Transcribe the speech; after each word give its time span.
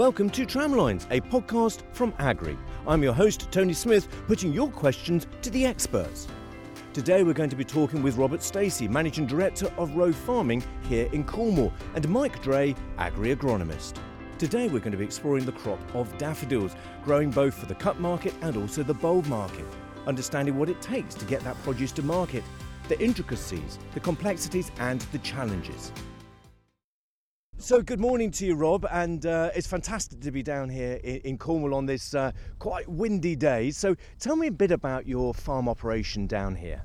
Welcome 0.00 0.30
to 0.30 0.46
Tramlines, 0.46 1.06
a 1.10 1.20
podcast 1.20 1.82
from 1.92 2.12
Agrii. 2.12 2.56
I'm 2.86 3.02
your 3.02 3.12
host, 3.12 3.52
Tony 3.52 3.74
Smith, 3.74 4.08
putting 4.26 4.50
your 4.50 4.70
questions 4.70 5.26
to 5.42 5.50
the 5.50 5.66
experts. 5.66 6.26
Today 6.94 7.22
we're 7.22 7.34
going 7.34 7.50
to 7.50 7.54
be 7.54 7.66
talking 7.66 8.02
with 8.02 8.16
Robert 8.16 8.42
Stacey, 8.42 8.88
Managing 8.88 9.26
Director 9.26 9.70
of 9.76 9.94
Rowe 9.94 10.10
Farming 10.10 10.64
here 10.88 11.06
in 11.12 11.22
Cornwall, 11.22 11.70
and 11.94 12.08
Mike 12.08 12.40
Dray, 12.42 12.74
Agrii 12.96 13.36
Agronomist. 13.36 13.96
Today 14.38 14.68
we're 14.68 14.78
going 14.78 14.92
to 14.92 14.96
be 14.96 15.04
exploring 15.04 15.44
the 15.44 15.52
crop 15.52 15.78
of 15.94 16.16
daffodils, 16.16 16.74
growing 17.04 17.30
both 17.30 17.52
for 17.52 17.66
the 17.66 17.74
cut 17.74 18.00
market 18.00 18.32
and 18.40 18.56
also 18.56 18.82
the 18.82 18.94
bulb 18.94 19.26
market, 19.26 19.66
understanding 20.06 20.56
what 20.56 20.70
it 20.70 20.80
takes 20.80 21.14
to 21.14 21.26
get 21.26 21.42
that 21.42 21.62
produce 21.62 21.92
to 21.92 22.02
market, 22.02 22.42
the 22.88 22.98
intricacies, 23.02 23.78
the 23.92 24.00
complexities, 24.00 24.72
and 24.78 25.02
the 25.12 25.18
challenges. 25.18 25.92
So, 27.60 27.82
good 27.82 28.00
morning 28.00 28.30
to 28.32 28.46
you, 28.46 28.54
Rob, 28.54 28.86
and 28.90 29.26
uh, 29.26 29.50
it's 29.54 29.66
fantastic 29.66 30.20
to 30.20 30.30
be 30.30 30.42
down 30.42 30.70
here 30.70 30.94
in, 31.04 31.16
in 31.16 31.38
Cornwall 31.38 31.74
on 31.74 31.84
this 31.84 32.14
uh, 32.14 32.32
quite 32.58 32.88
windy 32.88 33.36
day. 33.36 33.70
So, 33.70 33.96
tell 34.18 34.34
me 34.34 34.46
a 34.46 34.50
bit 34.50 34.70
about 34.70 35.06
your 35.06 35.34
farm 35.34 35.68
operation 35.68 36.26
down 36.26 36.54
here. 36.54 36.84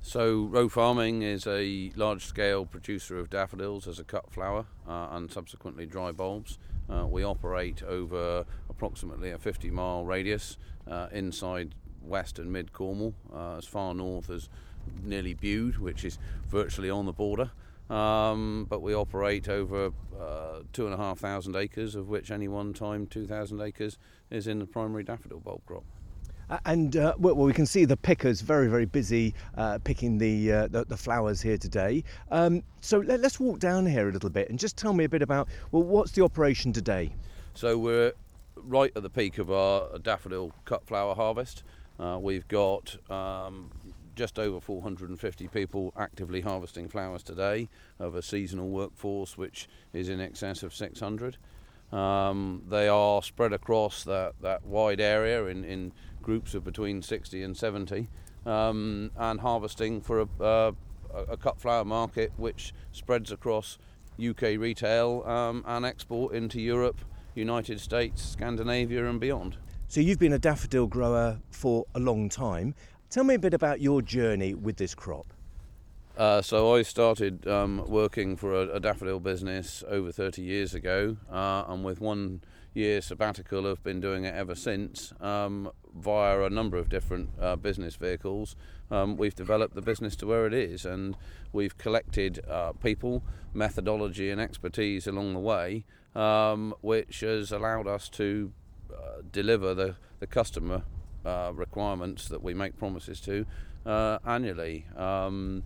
So, 0.00 0.46
Rowe 0.46 0.68
Farming 0.68 1.22
is 1.22 1.46
a 1.46 1.92
large 1.94 2.24
scale 2.24 2.66
producer 2.66 3.16
of 3.16 3.30
daffodils 3.30 3.86
as 3.86 4.00
a 4.00 4.04
cut 4.04 4.28
flower 4.28 4.66
uh, 4.88 5.10
and 5.12 5.30
subsequently 5.30 5.86
dry 5.86 6.10
bulbs. 6.10 6.58
Uh, 6.90 7.06
we 7.06 7.22
operate 7.22 7.84
over 7.84 8.44
approximately 8.68 9.30
a 9.30 9.38
50 9.38 9.70
mile 9.70 10.04
radius 10.04 10.58
uh, 10.90 11.06
inside 11.12 11.76
West 12.02 12.40
and 12.40 12.52
Mid 12.52 12.72
Cornwall, 12.72 13.14
uh, 13.32 13.56
as 13.56 13.66
far 13.66 13.94
north 13.94 14.30
as 14.30 14.48
nearly 15.04 15.34
Bude, 15.34 15.78
which 15.78 16.04
is 16.04 16.18
virtually 16.48 16.90
on 16.90 17.06
the 17.06 17.12
border. 17.12 17.52
Um, 17.92 18.66
but 18.70 18.80
we 18.80 18.94
operate 18.94 19.50
over 19.50 19.92
uh, 20.18 20.60
two 20.72 20.86
and 20.86 20.94
a 20.94 20.96
half 20.96 21.18
thousand 21.18 21.56
acres, 21.56 21.94
of 21.94 22.08
which 22.08 22.30
any 22.30 22.48
one 22.48 22.72
time 22.72 23.06
2,000 23.06 23.60
acres 23.60 23.98
is 24.30 24.46
in 24.46 24.58
the 24.58 24.66
primary 24.66 25.04
daffodil 25.04 25.40
bulb 25.40 25.60
crop. 25.66 25.84
And 26.64 26.96
uh, 26.96 27.14
well, 27.18 27.34
we 27.34 27.52
can 27.52 27.66
see 27.66 27.84
the 27.84 27.96
pickers 27.96 28.40
very, 28.40 28.68
very 28.68 28.86
busy 28.86 29.34
uh, 29.56 29.78
picking 29.84 30.18
the, 30.18 30.52
uh, 30.52 30.68
the, 30.68 30.84
the 30.86 30.96
flowers 30.96 31.40
here 31.40 31.58
today. 31.58 32.02
Um, 32.30 32.62
so 32.80 32.98
let, 32.98 33.20
us 33.24 33.38
walk 33.38 33.58
down 33.58 33.86
here 33.86 34.08
a 34.08 34.12
little 34.12 34.30
bit 34.30 34.48
and 34.48 34.58
just 34.58 34.76
tell 34.76 34.92
me 34.92 35.04
a 35.04 35.08
bit 35.08 35.22
about 35.22 35.48
well, 35.70 35.82
what's 35.82 36.12
the 36.12 36.24
operation 36.24 36.72
today? 36.72 37.14
So 37.54 37.76
we're 37.76 38.12
right 38.56 38.92
at 38.96 39.02
the 39.02 39.10
peak 39.10 39.38
of 39.38 39.50
our 39.50 39.98
daffodil 39.98 40.52
cut 40.64 40.86
flower 40.86 41.14
harvest. 41.14 41.62
Uh, 41.98 42.18
we've 42.20 42.48
got 42.48 42.96
um, 43.10 43.70
just 44.14 44.38
over 44.38 44.60
450 44.60 45.48
people 45.48 45.92
actively 45.96 46.40
harvesting 46.40 46.88
flowers 46.88 47.22
today 47.22 47.68
of 47.98 48.14
a 48.14 48.22
seasonal 48.22 48.68
workforce 48.68 49.36
which 49.36 49.68
is 49.92 50.08
in 50.08 50.20
excess 50.20 50.62
of 50.62 50.74
600. 50.74 51.36
Um, 51.92 52.62
they 52.68 52.88
are 52.88 53.22
spread 53.22 53.52
across 53.52 54.04
that, 54.04 54.34
that 54.40 54.64
wide 54.64 55.00
area 55.00 55.46
in, 55.46 55.64
in 55.64 55.92
groups 56.22 56.54
of 56.54 56.64
between 56.64 57.02
60 57.02 57.42
and 57.42 57.56
70 57.56 58.08
um, 58.46 59.10
and 59.16 59.40
harvesting 59.40 60.00
for 60.00 60.20
a, 60.20 60.42
uh, 60.42 60.72
a 61.28 61.36
cut 61.36 61.60
flower 61.60 61.84
market 61.84 62.32
which 62.36 62.72
spreads 62.92 63.30
across 63.30 63.78
UK 64.22 64.58
retail 64.58 65.22
um, 65.26 65.64
and 65.66 65.84
export 65.84 66.34
into 66.34 66.60
Europe, 66.60 67.00
United 67.34 67.80
States, 67.80 68.22
Scandinavia, 68.22 69.06
and 69.06 69.20
beyond. 69.20 69.56
So, 69.88 70.00
you've 70.00 70.18
been 70.18 70.32
a 70.32 70.38
daffodil 70.38 70.86
grower 70.86 71.40
for 71.50 71.84
a 71.94 72.00
long 72.00 72.30
time. 72.30 72.74
Tell 73.12 73.24
me 73.24 73.34
a 73.34 73.38
bit 73.38 73.52
about 73.52 73.82
your 73.82 74.00
journey 74.00 74.54
with 74.54 74.78
this 74.78 74.94
crop. 74.94 75.34
Uh, 76.16 76.40
so 76.40 76.74
I 76.74 76.80
started 76.80 77.46
um, 77.46 77.84
working 77.86 78.36
for 78.36 78.54
a, 78.54 78.76
a, 78.76 78.80
daffodil 78.80 79.20
business 79.20 79.84
over 79.86 80.10
30 80.10 80.40
years 80.40 80.74
ago, 80.74 81.18
uh, 81.30 81.64
and 81.68 81.84
with 81.84 82.00
one 82.00 82.40
year 82.72 83.02
sabbatical, 83.02 83.70
I've 83.70 83.82
been 83.82 84.00
doing 84.00 84.24
it 84.24 84.34
ever 84.34 84.54
since 84.54 85.12
um, 85.20 85.70
via 85.94 86.40
a 86.40 86.48
number 86.48 86.78
of 86.78 86.88
different 86.88 87.28
uh, 87.38 87.54
business 87.56 87.96
vehicles. 87.96 88.56
Um, 88.90 89.18
we've 89.18 89.34
developed 89.34 89.74
the 89.74 89.82
business 89.82 90.16
to 90.16 90.26
where 90.26 90.46
it 90.46 90.54
is, 90.54 90.86
and 90.86 91.14
we've 91.52 91.76
collected 91.76 92.42
uh, 92.48 92.72
people, 92.72 93.22
methodology, 93.52 94.30
and 94.30 94.40
expertise 94.40 95.06
along 95.06 95.34
the 95.34 95.38
way, 95.38 95.84
um, 96.14 96.74
which 96.80 97.20
has 97.20 97.52
allowed 97.52 97.86
us 97.86 98.08
to 98.08 98.52
uh, 98.90 99.20
deliver 99.30 99.74
the, 99.74 99.96
the 100.18 100.26
customer 100.26 100.84
uh, 101.24 101.52
requirements 101.54 102.28
that 102.28 102.42
we 102.42 102.54
make 102.54 102.76
promises 102.76 103.20
to 103.20 103.46
uh, 103.86 104.18
annually. 104.26 104.86
Um, 104.96 105.64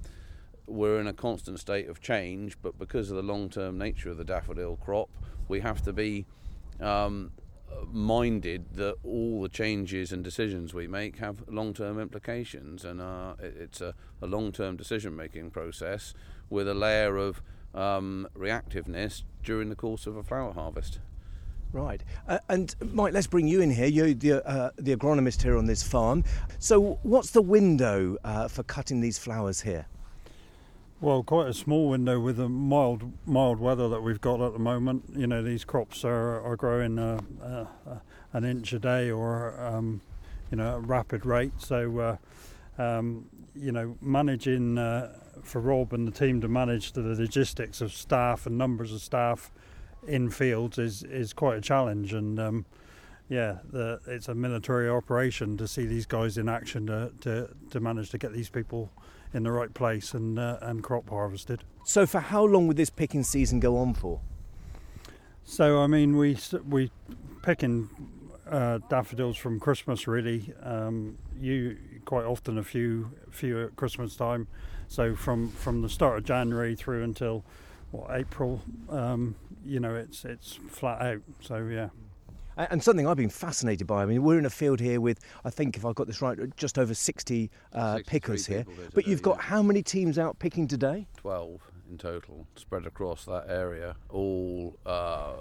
we're 0.66 1.00
in 1.00 1.06
a 1.06 1.12
constant 1.12 1.60
state 1.60 1.88
of 1.88 2.00
change, 2.00 2.56
but 2.60 2.78
because 2.78 3.10
of 3.10 3.16
the 3.16 3.22
long 3.22 3.48
term 3.48 3.78
nature 3.78 4.10
of 4.10 4.16
the 4.16 4.24
daffodil 4.24 4.76
crop, 4.76 5.08
we 5.48 5.60
have 5.60 5.82
to 5.82 5.92
be 5.92 6.26
um, 6.80 7.30
minded 7.92 8.66
that 8.74 8.96
all 9.04 9.42
the 9.42 9.48
changes 9.48 10.12
and 10.12 10.24
decisions 10.24 10.74
we 10.74 10.86
make 10.86 11.18
have 11.18 11.44
long 11.48 11.72
term 11.72 12.00
implications, 12.00 12.84
and 12.84 13.00
uh, 13.00 13.34
it's 13.40 13.80
a, 13.80 13.94
a 14.20 14.26
long 14.26 14.52
term 14.52 14.76
decision 14.76 15.14
making 15.14 15.50
process 15.50 16.14
with 16.50 16.68
a 16.68 16.74
layer 16.74 17.16
of 17.16 17.42
um, 17.74 18.28
reactiveness 18.36 19.22
during 19.42 19.68
the 19.68 19.76
course 19.76 20.06
of 20.06 20.16
a 20.16 20.22
flower 20.22 20.52
harvest. 20.52 20.98
Right. 21.76 22.03
Uh, 22.26 22.38
and 22.48 22.75
Mike, 22.94 23.12
let's 23.12 23.26
bring 23.26 23.47
you 23.47 23.60
in 23.60 23.70
here. 23.70 23.84
You're 23.84 24.14
the, 24.14 24.48
uh, 24.48 24.70
the 24.76 24.97
agronomist 24.97 25.42
here 25.42 25.59
on 25.59 25.66
this 25.66 25.82
farm. 25.82 26.25
So, 26.59 26.98
what's 27.03 27.32
the 27.32 27.42
window 27.42 28.16
uh, 28.25 28.48
for 28.48 28.62
cutting 28.62 29.03
these 29.03 29.19
flowers 29.19 29.60
here? 29.60 29.84
Well, 31.03 31.22
quite 31.22 31.48
a 31.48 31.53
small 31.53 31.91
window 31.91 32.19
with 32.19 32.38
the 32.38 32.48
mild 32.48 33.12
mild 33.26 33.60
weather 33.60 33.91
that 33.91 34.00
we've 34.00 34.22
got 34.22 34.41
at 34.41 34.54
the 34.54 34.59
moment. 34.59 35.04
You 35.15 35.26
know, 35.26 35.42
these 35.42 35.66
crops 35.66 36.03
are, 36.03 36.41
are 36.41 36.56
growing 36.56 36.98
uh, 36.98 37.20
uh, 37.44 37.66
an 38.32 38.47
inch 38.47 38.72
a 38.72 38.78
day 38.78 39.10
or, 39.10 39.60
um, 39.60 40.00
you 40.50 40.56
know, 40.56 40.69
at 40.69 40.75
a 40.76 40.81
rapid 40.81 41.26
rate. 41.26 41.53
So, 41.59 41.98
uh, 42.78 42.82
um, 42.82 43.26
you 43.54 43.70
know, 43.70 43.98
managing 44.00 44.76
for 45.42 45.60
Rob 45.60 45.92
and 45.92 46.09
the 46.09 46.12
team 46.12 46.41
to 46.41 46.48
manage 46.48 46.92
the 46.92 47.03
logistics 47.03 47.82
of 47.82 47.92
staff 47.92 48.47
and 48.47 48.56
numbers 48.56 48.94
of 48.94 49.03
staff 49.03 49.50
in 50.06 50.30
fields 50.30 50.78
is 50.78 51.02
is 51.02 51.32
quite 51.32 51.58
a 51.58 51.60
challenge. 51.60 52.12
And 52.12 52.38
um, 52.38 52.66
yeah 53.28 53.58
the, 53.70 54.00
it's 54.06 54.28
a 54.28 54.34
military 54.34 54.88
operation 54.88 55.56
to 55.56 55.66
see 55.66 55.84
these 55.86 56.06
guys 56.06 56.38
in 56.38 56.48
action 56.48 56.86
to, 56.86 57.12
to, 57.20 57.48
to 57.70 57.80
manage 57.80 58.10
to 58.10 58.18
get 58.18 58.32
these 58.32 58.48
people 58.48 58.90
in 59.34 59.42
the 59.42 59.50
right 59.50 59.74
place 59.74 60.14
and 60.14 60.38
uh, 60.38 60.58
and 60.62 60.82
crop 60.82 61.10
harvested. 61.10 61.64
So 61.84 62.06
for 62.06 62.20
how 62.20 62.44
long 62.44 62.66
would 62.68 62.76
this 62.76 62.90
picking 62.90 63.22
season 63.22 63.60
go 63.60 63.76
on 63.78 63.94
for? 63.94 64.20
So 65.44 65.80
I 65.80 65.86
mean 65.86 66.16
we 66.16 66.38
we 66.68 66.90
picking 67.42 67.90
uh, 68.48 68.78
daffodils 68.88 69.36
from 69.36 69.58
Christmas 69.58 70.06
really. 70.06 70.52
Um, 70.62 71.18
you 71.38 71.76
quite 72.04 72.24
often 72.24 72.58
a 72.58 72.62
few 72.62 73.10
few 73.30 73.64
at 73.64 73.76
Christmas 73.76 74.16
time. 74.16 74.46
So 74.88 75.14
from 75.16 75.50
from 75.50 75.82
the 75.82 75.88
start 75.88 76.18
of 76.18 76.24
January 76.24 76.76
through 76.76 77.02
until 77.02 77.44
what 77.90 78.10
April. 78.10 78.62
Um, 78.88 79.34
you 79.66 79.81
know, 79.81 79.94
it's 79.94 80.25
it's 80.25 80.59
flat 80.69 81.03
out. 81.03 81.22
So 81.41 81.66
yeah. 81.66 81.88
And 82.59 82.82
something 82.82 83.06
I've 83.06 83.19
been 83.19 83.28
fascinated 83.28 83.87
by. 83.87 84.03
I 84.03 84.06
mean, 84.06 84.22
we're 84.22 84.38
in 84.38 84.47
a 84.47 84.50
field 84.50 84.81
here 84.81 84.99
with, 84.99 85.21
I 85.44 85.50
think, 85.50 85.77
if 85.77 85.84
I've 85.84 85.94
got 85.94 86.06
this 86.06 86.22
right, 86.22 86.38
just 86.56 86.78
over 86.78 86.94
60 86.94 87.50
uh, 87.75 87.99
pickers 88.06 88.47
here. 88.47 88.65
Today, 88.65 88.88
but 88.94 89.06
you've 89.06 89.21
got 89.21 89.37
yeah. 89.37 89.43
how 89.43 89.62
many 89.62 89.82
teams 89.82 90.19
out 90.19 90.38
picking 90.38 90.66
today? 90.66 91.06
12 91.19 91.60
in 91.91 91.99
total, 91.99 92.47
spread 92.56 92.87
across 92.87 93.27
that 93.27 93.44
area, 93.49 93.94
all 94.09 94.75
uh, 94.87 95.34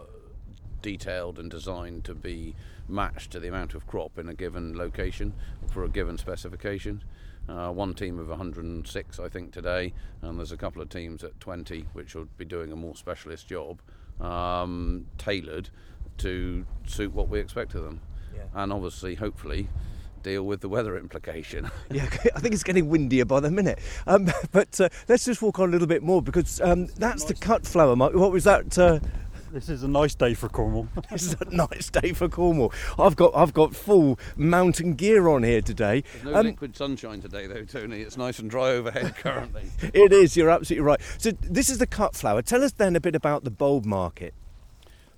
detailed 0.81 1.39
and 1.39 1.49
designed 1.49 2.03
to 2.05 2.13
be 2.13 2.55
matched 2.87 3.31
to 3.31 3.39
the 3.39 3.47
amount 3.47 3.73
of 3.73 3.87
crop 3.87 4.19
in 4.19 4.29
a 4.29 4.33
given 4.33 4.77
location 4.77 5.33
for 5.71 5.83
a 5.83 5.89
given 5.89 6.17
specification. 6.17 7.03
Uh, 7.47 7.69
one 7.69 7.93
team 7.93 8.17
of 8.17 8.27
106, 8.29 9.19
I 9.19 9.29
think, 9.29 9.51
today, 9.51 9.93
and 10.21 10.39
there's 10.39 10.51
a 10.51 10.57
couple 10.57 10.81
of 10.81 10.89
teams 10.89 11.23
at 11.23 11.39
20 11.39 11.85
which 11.93 12.15
will 12.15 12.27
be 12.37 12.45
doing 12.45 12.71
a 12.71 12.75
more 12.75 12.95
specialist 12.95 13.47
job, 13.47 13.81
um, 14.19 15.05
tailored 15.17 15.69
to 16.17 16.65
suit 16.87 17.13
what 17.13 17.29
we 17.29 17.39
expect 17.39 17.75
of 17.75 17.83
them. 17.83 18.01
Yeah. 18.33 18.43
And 18.53 18.73
obviously, 18.73 19.15
hopefully, 19.15 19.69
deal 20.23 20.43
with 20.43 20.61
the 20.61 20.69
weather 20.69 20.97
implication. 20.97 21.69
yeah, 21.91 22.05
I 22.35 22.39
think 22.39 22.53
it's 22.55 22.63
getting 22.63 22.89
windier 22.89 23.25
by 23.25 23.39
the 23.39 23.51
minute. 23.51 23.79
Um, 24.07 24.27
but 24.51 24.81
uh, 24.81 24.89
let's 25.07 25.23
just 25.25 25.41
walk 25.41 25.59
on 25.59 25.69
a 25.69 25.71
little 25.71 25.87
bit 25.87 26.01
more 26.01 26.21
because 26.21 26.59
um, 26.61 26.87
that's 26.97 27.25
the 27.25 27.35
cut 27.35 27.65
flower. 27.65 27.95
What 27.95 28.31
was 28.31 28.43
that? 28.45 28.77
Uh, 28.77 28.99
this 29.55 29.69
is 29.69 29.83
a 29.83 29.87
nice 29.87 30.13
day 30.15 30.33
for 30.33 30.49
Cornwall. 30.49 30.89
this 31.09 31.23
is 31.23 31.35
a 31.39 31.45
nice 31.45 31.89
day 31.89 32.11
for 32.11 32.27
Cornwall. 32.27 32.73
I've 32.99 33.15
got 33.15 33.33
I've 33.33 33.53
got 33.53 33.73
full 33.73 34.19
mountain 34.35 34.95
gear 34.95 35.29
on 35.29 35.43
here 35.43 35.61
today. 35.61 36.03
There's 36.11 36.25
no 36.25 36.35
um, 36.35 36.45
liquid 36.45 36.75
sunshine 36.75 37.21
today 37.21 37.47
though, 37.47 37.63
Tony. 37.63 38.01
It's 38.01 38.17
nice 38.17 38.37
and 38.39 38.49
dry 38.49 38.71
overhead 38.71 39.15
currently. 39.19 39.71
it 39.81 40.11
is. 40.11 40.35
You're 40.35 40.49
absolutely 40.49 40.85
right. 40.85 40.99
So 41.17 41.31
this 41.31 41.69
is 41.69 41.77
the 41.77 41.87
cut 41.87 42.15
flower. 42.15 42.41
Tell 42.41 42.63
us 42.63 42.73
then 42.73 42.97
a 42.97 42.99
bit 42.99 43.15
about 43.15 43.45
the 43.45 43.49
bulb 43.49 43.85
market. 43.85 44.33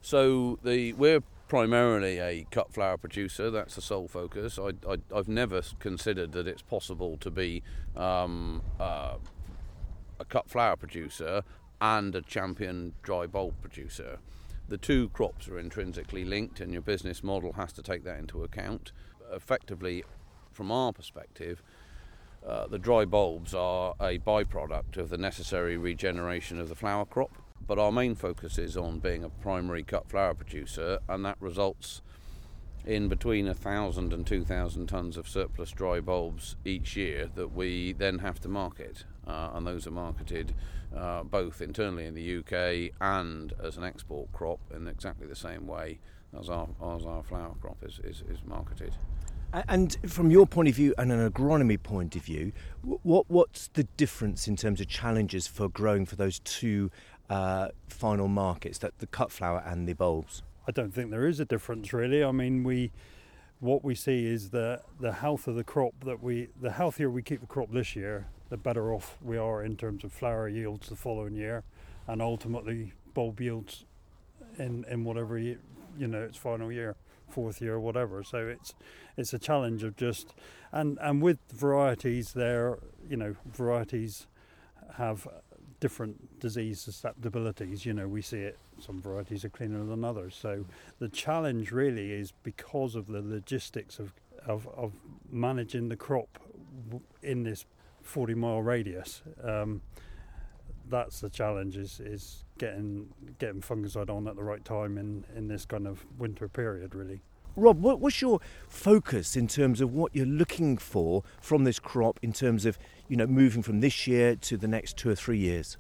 So 0.02 0.60
the 0.64 0.94
we're 0.94 1.24
primarily 1.48 2.20
a 2.20 2.46
cut 2.52 2.72
flower 2.72 2.98
producer. 2.98 3.50
That's 3.50 3.74
the 3.74 3.82
sole 3.82 4.08
focus. 4.08 4.60
I, 4.60 4.98
have 5.16 5.28
never 5.28 5.64
considered 5.80 6.34
that 6.34 6.48
it's 6.48 6.62
possible 6.62 7.18
to 7.22 7.32
be 7.32 7.64
um, 7.96 8.62
uh, 8.80 9.16
a 10.20 10.26
cut 10.26 10.48
flower 10.48 10.76
producer 10.76 11.44
and 11.82 12.16
a 12.16 12.22
champion 12.22 12.94
dry 13.04 13.28
bulb 13.28 13.54
producer. 13.62 14.20
the 14.70 14.78
two 14.78 15.08
crops 15.10 15.48
are 15.48 15.58
intrinsically 15.58 16.26
linked, 16.26 16.60
and 16.60 16.74
your 16.74 16.82
business 16.82 17.24
model 17.24 17.54
has 17.54 17.72
to 17.72 17.82
take 17.82 18.04
that 18.04 18.20
into 18.20 18.44
account. 18.44 18.92
Effectively, 19.32 20.04
from 20.52 20.72
our 20.72 20.92
perspective, 20.92 21.64
uh, 22.46 22.68
the 22.68 22.80
dry 22.80 23.06
bulbs 23.06 23.54
are 23.54 23.96
a 24.00 24.20
byproduct 24.20 24.98
of 24.98 25.10
the 25.10 25.18
necessary 25.18 25.78
regeneration 25.78 26.60
of 26.60 26.68
the 26.70 26.76
flower 26.76 27.06
crop, 27.06 27.32
but 27.66 27.80
our 27.80 27.92
main 27.92 28.16
focus 28.16 28.58
is 28.58 28.76
on 28.76 29.00
being 29.00 29.24
a 29.24 29.30
primary 29.30 29.84
cut 29.84 30.10
flower 30.10 30.34
producer, 30.34 31.00
and 31.08 31.24
that 31.26 31.38
results 31.40 32.02
in 32.86 33.10
between 33.10 33.46
1,000 33.48 34.14
and 34.14 34.26
2,000 34.26 34.88
tons 34.88 35.18
of 35.18 35.28
surplus 35.28 35.72
dry 35.72 36.00
bulbs 36.00 36.56
each 36.64 36.96
year 36.96 37.30
that 37.36 37.54
we 37.54 37.92
then 37.94 38.20
have 38.20 38.40
to 38.40 38.48
market, 38.48 39.04
uh, 39.26 39.52
and 39.54 39.68
those 39.68 39.86
are 39.86 39.92
marketed 39.92 40.54
uh, 40.96 41.24
both 41.24 41.62
internally 41.62 42.06
in 42.06 42.14
the 42.14 42.38
UK 42.38 42.94
and 43.02 43.54
as 43.64 43.78
an 43.78 43.84
export 43.84 44.32
crop 44.32 44.60
in 44.74 44.88
exactly 44.88 45.28
the 45.28 45.36
same 45.36 45.68
way 45.68 46.00
as 46.40 46.50
our 46.50 46.68
as 46.96 47.06
our 47.06 47.24
flower 47.24 47.56
crop 47.62 47.78
is, 47.84 48.00
is, 48.04 48.24
is 48.30 48.40
marketed. 48.46 48.94
And 49.54 49.96
from 50.06 50.30
your 50.30 50.46
point 50.46 50.68
of 50.68 50.76
view 50.76 50.94
and 50.98 51.12
an 51.12 51.32
agronomy 51.32 51.82
point 51.82 52.16
of 52.16 52.24
view, 52.24 52.52
what 52.82 53.26
what's 53.30 53.70
the 53.70 53.84
difference 53.96 54.48
in 54.48 54.56
terms 54.56 54.82
of 54.82 54.88
challenges 54.88 55.48
for 55.48 55.70
growing 55.70 56.06
for 56.06 56.16
those 56.18 56.40
two 56.40 56.92
uh, 57.30 57.70
final 57.88 58.28
markets, 58.28 58.78
that 58.80 59.00
the 59.00 59.08
cut 59.08 59.32
flower 59.32 59.64
and 59.66 59.88
the 59.88 59.94
bulbs? 59.94 60.44
I 60.68 60.72
don't 60.72 60.94
think 60.94 61.12
there 61.12 61.28
is 61.28 61.40
a 61.40 61.46
difference 61.46 61.94
really. 61.94 62.24
I 62.24 62.32
mean, 62.32 62.64
we 62.64 62.92
what 63.60 63.84
we 63.84 63.96
see 63.96 64.26
is 64.26 64.50
that 64.50 64.84
the 65.00 65.14
health 65.14 65.48
of 65.48 65.56
the 65.56 65.64
crop 65.64 65.94
that 66.04 66.22
we 66.22 66.50
the 66.60 66.72
healthier 66.72 67.10
we 67.10 67.22
keep 67.22 67.40
the 67.40 67.48
crop 67.48 67.72
this 67.72 67.96
year, 67.96 68.28
the 68.50 68.58
better 68.58 68.94
off 68.94 69.18
we 69.22 69.38
are 69.38 69.64
in 69.64 69.76
terms 69.76 70.04
of 70.04 70.12
flower 70.12 70.48
yields 70.48 70.90
the 70.90 70.96
following 70.96 71.36
year, 71.36 71.64
and 72.08 72.22
ultimately 72.22 72.94
bulb 73.14 73.40
yields 73.42 73.86
in 74.58 74.86
in 74.90 75.04
whatever 75.04 75.38
you, 75.38 75.58
you 75.98 76.08
know 76.08 76.22
its 76.22 76.38
final 76.38 76.72
year, 76.72 76.96
fourth 77.30 77.62
year, 77.62 77.80
whatever. 77.80 78.24
So 78.24 78.48
it's 78.48 78.74
it's 79.18 79.34
a 79.34 79.40
challenge 79.40 79.84
of 79.84 79.96
just 79.96 80.34
and 80.72 80.98
and 81.02 81.22
with 81.22 81.40
varieties 81.54 82.34
there, 82.34 82.80
you 83.10 83.18
know, 83.18 83.36
varieties 83.46 84.28
have 84.96 85.28
different 85.80 86.40
disease 86.40 86.80
susceptibilities. 86.82 87.86
You 87.86 87.94
know, 87.94 88.08
we 88.08 88.22
see 88.22 88.40
it, 88.40 88.58
some 88.80 89.02
varieties 89.02 89.46
are 89.46 89.50
cleaner 89.50 89.84
than 89.86 90.04
others. 90.04 90.36
So 90.36 90.66
the 91.00 91.10
challenge 91.10 91.72
really 91.72 92.12
is 92.12 92.34
because 92.44 92.96
of 92.96 93.08
the 93.08 93.22
logistics 93.22 94.00
of, 94.00 94.14
of, 94.46 94.68
of 94.76 94.94
managing 95.32 95.90
the 95.90 95.96
crop 95.96 96.40
in 97.22 97.44
this 97.44 97.66
40 98.08 98.34
mile 98.36 98.62
radius. 98.62 99.22
Um, 99.44 99.82
that's 100.90 101.20
the 101.20 101.30
challenge 101.30 101.78
is, 101.78 102.00
is 102.00 102.46
getting 102.58 103.10
getting 103.40 103.62
fungicide 103.62 104.10
on 104.10 104.28
at 104.28 104.36
the 104.36 104.44
right 104.44 104.64
time 104.64 104.98
in, 104.98 105.26
in 105.36 105.48
this 105.48 105.66
kind 105.66 105.86
of 105.86 106.06
winter 106.18 106.48
period 106.48 106.96
really. 106.96 107.22
Rob, 107.58 107.82
what, 107.82 108.00
what's 108.00 108.22
your 108.22 108.40
focus 108.70 109.36
in 109.36 109.48
terms 109.48 109.82
of 109.82 109.92
what 109.92 110.16
you're 110.16 110.28
looking 110.28 110.78
for 110.78 111.24
from 111.42 111.64
this 111.64 111.80
crop 111.80 112.20
in 112.22 112.32
terms 112.32 112.66
of 112.66 112.78
you 113.08 113.18
know, 113.18 113.26
moving 113.26 113.64
from 113.64 113.80
this 113.80 114.06
year 114.06 114.36
to 114.36 114.58
the 114.58 114.68
next 114.68 114.96
two 114.96 115.10
or 115.10 115.16
three 115.16 115.40
years? 115.40 115.78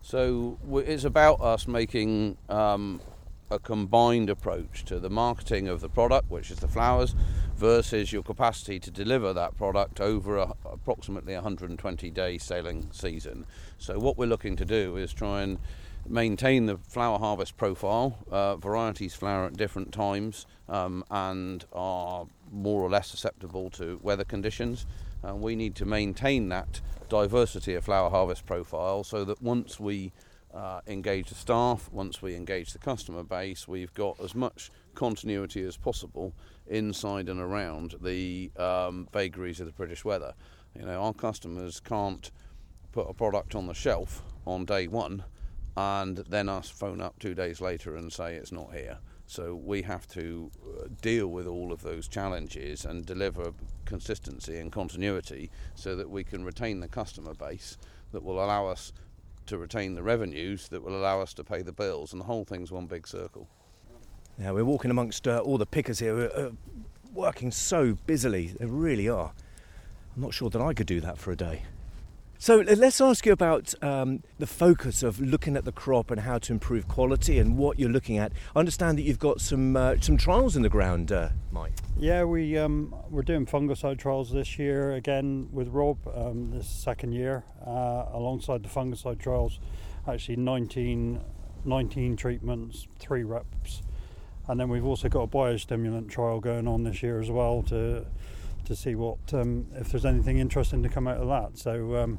So 0.00 0.58
it's 0.84 1.04
about 1.04 1.40
us 1.40 1.66
making 1.66 2.36
um, 2.48 3.00
a 3.50 3.58
combined 3.58 4.30
approach 4.30 4.84
to 4.86 4.98
the 4.98 5.10
marketing 5.10 5.68
of 5.68 5.80
the 5.80 5.88
product, 5.88 6.30
which 6.30 6.50
is 6.50 6.58
the 6.58 6.68
flowers, 6.68 7.14
versus 7.62 8.12
your 8.12 8.24
capacity 8.24 8.80
to 8.80 8.90
deliver 8.90 9.32
that 9.32 9.56
product 9.56 10.00
over 10.00 10.36
a, 10.36 10.52
approximately 10.64 11.32
120 11.32 12.10
day 12.10 12.36
sailing 12.36 12.88
season. 12.90 13.46
So 13.78 14.00
what 14.00 14.18
we're 14.18 14.26
looking 14.26 14.56
to 14.56 14.64
do 14.64 14.96
is 14.96 15.12
try 15.12 15.42
and 15.42 15.58
maintain 16.08 16.66
the 16.66 16.76
flower 16.78 17.20
harvest 17.20 17.56
profile. 17.56 18.18
Uh, 18.28 18.56
varieties 18.56 19.14
flower 19.14 19.46
at 19.46 19.56
different 19.56 19.92
times 19.92 20.44
um, 20.68 21.04
and 21.08 21.64
are 21.72 22.26
more 22.50 22.82
or 22.82 22.90
less 22.90 23.08
susceptible 23.08 23.70
to 23.70 24.00
weather 24.02 24.24
conditions 24.24 24.84
and 25.22 25.40
we 25.40 25.54
need 25.54 25.76
to 25.76 25.84
maintain 25.84 26.48
that 26.48 26.80
diversity 27.08 27.76
of 27.76 27.84
flower 27.84 28.10
harvest 28.10 28.44
profile 28.44 29.04
so 29.04 29.24
that 29.24 29.40
once 29.40 29.78
we 29.78 30.10
uh, 30.52 30.80
engage 30.88 31.28
the 31.28 31.36
staff, 31.36 31.88
once 31.92 32.20
we 32.20 32.34
engage 32.34 32.72
the 32.72 32.78
customer 32.80 33.22
base, 33.22 33.68
we've 33.68 33.94
got 33.94 34.18
as 34.20 34.34
much 34.34 34.72
continuity 34.94 35.62
as 35.62 35.76
possible 35.76 36.34
inside 36.66 37.28
and 37.28 37.40
around 37.40 37.94
the 38.00 38.50
um, 38.56 39.08
vagaries 39.12 39.60
of 39.60 39.66
the 39.66 39.72
British 39.72 40.04
weather. 40.04 40.34
You 40.78 40.86
know, 40.86 41.02
our 41.02 41.12
customers 41.12 41.80
can't 41.80 42.30
put 42.92 43.08
a 43.08 43.14
product 43.14 43.54
on 43.54 43.66
the 43.66 43.74
shelf 43.74 44.22
on 44.46 44.64
day 44.64 44.86
one 44.86 45.24
and 45.76 46.18
then 46.28 46.48
us 46.48 46.68
phone 46.68 47.00
up 47.00 47.18
two 47.18 47.34
days 47.34 47.60
later 47.60 47.96
and 47.96 48.12
say 48.12 48.34
it's 48.34 48.52
not 48.52 48.74
here. 48.74 48.98
So 49.26 49.54
we 49.54 49.82
have 49.82 50.06
to 50.08 50.50
uh, 50.62 50.88
deal 51.00 51.28
with 51.28 51.46
all 51.46 51.72
of 51.72 51.82
those 51.82 52.06
challenges 52.06 52.84
and 52.84 53.06
deliver 53.06 53.52
consistency 53.86 54.58
and 54.58 54.70
continuity 54.70 55.50
so 55.74 55.96
that 55.96 56.10
we 56.10 56.24
can 56.24 56.44
retain 56.44 56.80
the 56.80 56.88
customer 56.88 57.32
base 57.32 57.78
that 58.12 58.22
will 58.22 58.44
allow 58.44 58.66
us 58.66 58.92
to 59.46 59.58
retain 59.58 59.94
the 59.94 60.02
revenues 60.02 60.68
that 60.68 60.82
will 60.82 60.96
allow 60.96 61.20
us 61.20 61.34
to 61.34 61.44
pay 61.44 61.62
the 61.62 61.72
bills, 61.72 62.12
and 62.12 62.20
the 62.20 62.26
whole 62.26 62.44
thing's 62.44 62.70
one 62.70 62.86
big 62.86 63.06
circle. 63.08 63.48
Now 64.38 64.54
we're 64.54 64.64
walking 64.64 64.90
amongst 64.90 65.28
uh, 65.28 65.38
all 65.38 65.58
the 65.58 65.66
pickers 65.66 65.98
here, 65.98 66.30
uh, 66.34 66.50
working 67.12 67.50
so 67.50 67.98
busily. 68.06 68.54
They 68.58 68.66
really 68.66 69.08
are. 69.08 69.32
I'm 70.16 70.22
not 70.22 70.34
sure 70.34 70.50
that 70.50 70.60
I 70.60 70.74
could 70.74 70.86
do 70.86 71.00
that 71.00 71.18
for 71.18 71.30
a 71.30 71.36
day. 71.36 71.62
So 72.42 72.56
let's 72.56 73.00
ask 73.00 73.24
you 73.24 73.30
about 73.30 73.72
um, 73.84 74.24
the 74.40 74.48
focus 74.48 75.04
of 75.04 75.20
looking 75.20 75.56
at 75.56 75.64
the 75.64 75.70
crop 75.70 76.10
and 76.10 76.22
how 76.22 76.38
to 76.38 76.52
improve 76.52 76.88
quality 76.88 77.38
and 77.38 77.56
what 77.56 77.78
you're 77.78 77.88
looking 77.88 78.18
at. 78.18 78.32
I 78.56 78.58
understand 78.58 78.98
that 78.98 79.02
you've 79.02 79.20
got 79.20 79.40
some 79.40 79.76
uh, 79.76 79.94
some 80.00 80.16
trials 80.16 80.56
in 80.56 80.62
the 80.62 80.68
ground, 80.68 81.12
uh, 81.12 81.28
Mike. 81.52 81.74
Yeah, 81.96 82.24
we 82.24 82.58
um, 82.58 82.96
we're 83.10 83.22
doing 83.22 83.46
fungicide 83.46 84.00
trials 84.00 84.32
this 84.32 84.58
year 84.58 84.90
again 84.90 85.50
with 85.52 85.68
Rob. 85.68 85.98
Um, 86.12 86.50
this 86.50 86.66
second 86.66 87.12
year, 87.12 87.44
uh, 87.64 88.06
alongside 88.12 88.64
the 88.64 88.68
fungicide 88.68 89.20
trials, 89.20 89.60
actually 90.08 90.34
19, 90.34 91.20
19 91.64 92.16
treatments, 92.16 92.88
three 92.98 93.22
reps, 93.22 93.82
and 94.48 94.58
then 94.58 94.68
we've 94.68 94.84
also 94.84 95.08
got 95.08 95.22
a 95.22 95.28
biostimulant 95.28 96.10
trial 96.10 96.40
going 96.40 96.66
on 96.66 96.84
this 96.84 97.02
year 97.02 97.20
as 97.20 97.30
well 97.30 97.62
to 97.64 98.04
to 98.64 98.76
see 98.76 98.94
what 98.94 99.18
um, 99.32 99.66
if 99.74 99.90
there's 99.90 100.04
anything 100.04 100.38
interesting 100.38 100.82
to 100.82 100.88
come 100.88 101.08
out 101.08 101.16
of 101.16 101.28
that. 101.28 101.58
So 101.58 101.96
um, 101.96 102.18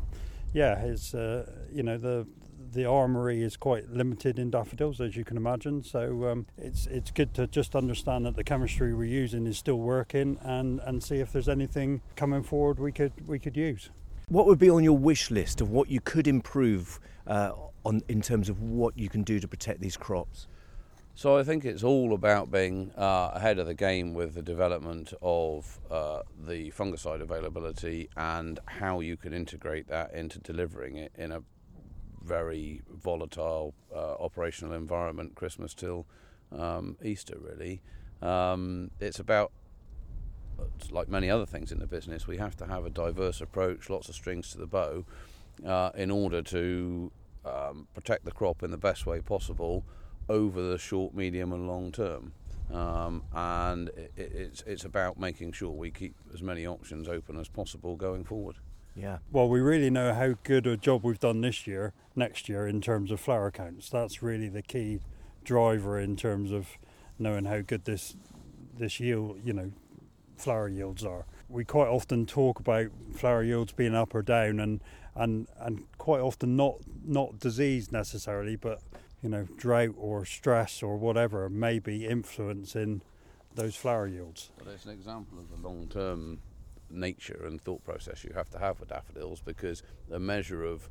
yeah, 0.54 0.80
it's 0.80 1.14
uh, 1.14 1.50
you 1.72 1.84
know 1.84 1.98
the 1.98 2.28
the 2.74 2.86
armory 2.86 3.44
is 3.44 3.56
quite 3.56 3.90
limited 3.90 4.40
in 4.40 4.50
daffodils, 4.50 5.00
as 5.00 5.16
you 5.16 5.24
can 5.24 5.38
imagine. 5.38 5.84
So 5.84 6.30
um, 6.30 6.46
it's 6.58 6.88
it's 6.88 7.12
good 7.12 7.34
to 7.36 7.48
just 7.48 7.76
understand 7.76 8.26
that 8.26 8.36
the 8.36 8.44
chemistry 8.44 8.94
we're 8.94 9.06
using 9.06 9.46
is 9.48 9.58
still 9.58 9.80
working, 9.80 10.38
and, 10.42 10.80
and 10.82 11.04
see 11.04 11.18
if 11.18 11.32
there's 11.32 11.50
anything 11.50 12.02
coming 12.16 12.44
forward 12.44 12.80
we 12.80 12.92
could 12.92 13.14
we 13.28 13.40
could 13.40 13.56
use. 13.58 13.90
What 14.30 14.48
would 14.48 14.60
be 14.60 14.70
on 14.70 14.84
your 14.84 14.98
wish 14.98 15.32
list 15.32 15.62
of 15.62 15.70
what 15.70 15.90
you 15.90 16.00
could 16.00 16.28
improve 16.28 17.00
uh, 17.28 17.52
on 17.84 18.02
in 18.08 18.22
terms 18.22 18.50
of 18.50 18.62
what 18.62 18.98
you 18.98 19.10
can 19.10 19.24
do 19.24 19.40
to 19.40 19.48
protect 19.48 19.80
these 19.80 19.98
crops? 19.98 20.48
So 21.16 21.38
I 21.38 21.44
think 21.44 21.64
it's 21.64 21.84
all 21.84 22.14
about 22.14 22.52
being 22.52 22.92
uh, 22.98 23.32
ahead 23.36 23.60
of 23.60 23.68
the 23.68 23.76
game 23.76 24.16
with 24.16 24.34
the 24.34 24.42
development 24.42 25.14
of 25.22 25.80
uh, 25.92 26.24
the 26.48 26.72
fungicide 26.72 27.22
availability 27.22 28.10
and 28.18 28.60
how 28.66 29.00
you 29.00 29.16
can 29.16 29.32
integrate 29.32 29.88
that 29.90 30.12
into 30.14 30.40
delivering 30.40 30.98
it 30.98 31.12
in 31.16 31.32
a 31.32 31.44
very 32.24 32.82
volatile 32.92 33.76
uh, 33.96 34.14
operational 34.16 34.74
environment, 34.74 35.36
Christmas 35.36 35.76
till 35.76 36.08
um, 36.52 36.98
Easter, 37.04 37.38
really. 37.40 37.84
Um, 38.24 38.90
it's 39.00 39.20
about, 39.20 39.52
like 40.90 41.10
many 41.10 41.30
other 41.30 41.46
things 41.46 41.72
in 41.72 41.78
the 41.78 41.88
business, 41.88 42.26
we 42.26 42.38
have 42.38 42.58
to 42.58 42.66
have 42.66 42.88
a 42.88 42.90
diverse 42.90 43.40
approach, 43.40 43.88
lots 43.88 44.10
of 44.10 44.16
strings 44.16 44.52
to 44.54 44.58
the 44.58 44.66
bow, 44.66 45.06
uh, 45.64 45.92
in 45.96 46.10
order 46.10 46.42
to 46.42 47.12
um, 47.46 47.88
protect 47.94 48.26
the 48.26 48.32
crop 48.32 48.64
in 48.64 48.72
the 48.72 48.78
best 48.78 49.06
way 49.06 49.22
possible 49.22 49.84
over 50.30 50.62
the 50.62 50.78
short, 50.78 51.14
medium, 51.14 51.54
and 51.54 51.68
long 51.68 51.92
term. 51.92 52.34
Um, 52.72 53.24
and 53.34 53.90
it, 53.90 54.14
it's 54.16 54.64
it's 54.66 54.86
about 54.86 55.20
making 55.20 55.52
sure 55.52 55.70
we 55.70 55.92
keep 55.92 56.16
as 56.34 56.42
many 56.42 56.66
options 56.66 57.08
open 57.08 57.40
as 57.40 57.48
possible 57.48 57.96
going 57.96 58.24
forward. 58.24 58.56
Yeah. 58.96 59.20
Well, 59.32 59.50
we 59.50 59.60
really 59.60 59.90
know 59.90 60.14
how 60.14 60.36
good 60.44 60.68
a 60.68 60.78
job 60.78 61.04
we've 61.04 61.20
done 61.20 61.42
this 61.42 61.66
year, 61.66 61.94
next 62.16 62.48
year 62.48 62.68
in 62.68 62.80
terms 62.80 63.12
of 63.12 63.20
flower 63.20 63.52
counts. 63.52 63.90
That's 63.90 64.22
really 64.22 64.50
the 64.50 64.62
key 64.62 65.00
driver 65.44 66.00
in 66.00 66.16
terms 66.16 66.52
of 66.52 66.78
knowing 67.20 67.46
how 67.46 67.62
good 67.62 67.86
this 67.86 68.16
this 68.78 69.00
yield, 69.00 69.40
you 69.44 69.54
know, 69.54 69.72
flower 70.38 70.68
yields 70.68 71.04
are. 71.04 71.26
We 71.50 71.66
quite 71.66 71.88
often 71.88 72.26
talk 72.26 72.60
about 72.60 72.88
flower 73.16 73.44
yields 73.44 73.72
being 73.72 73.96
up 73.96 74.16
or 74.16 74.22
down, 74.22 74.60
and 74.60 74.82
and 75.16 75.48
and 75.60 75.86
quite 75.98 76.22
often 76.22 76.56
not 76.56 76.76
not 77.04 77.40
disease 77.40 77.92
necessarily, 77.92 78.56
but 78.56 78.82
you 79.24 79.30
know, 79.30 79.48
drought 79.58 79.96
or 79.98 80.26
stress 80.26 80.84
or 80.84 80.98
whatever 80.98 81.50
may 81.50 81.80
be 81.80 82.06
influencing 82.06 83.02
those 83.56 83.76
flower 83.76 84.06
yields. 84.06 84.52
Well, 84.60 84.74
it's 84.74 84.86
an 84.86 84.92
example 84.92 85.40
of 85.40 85.50
the 85.50 85.68
long 85.68 85.88
term 85.88 86.40
nature 86.90 87.46
and 87.48 87.60
thought 87.60 87.84
process 87.84 88.24
you 88.24 88.34
have 88.36 88.50
to 88.52 88.60
have 88.60 88.80
with 88.80 88.90
daffodils 88.90 89.42
because 89.42 89.82
a 90.12 90.20
measure 90.20 90.64
of 90.64 90.90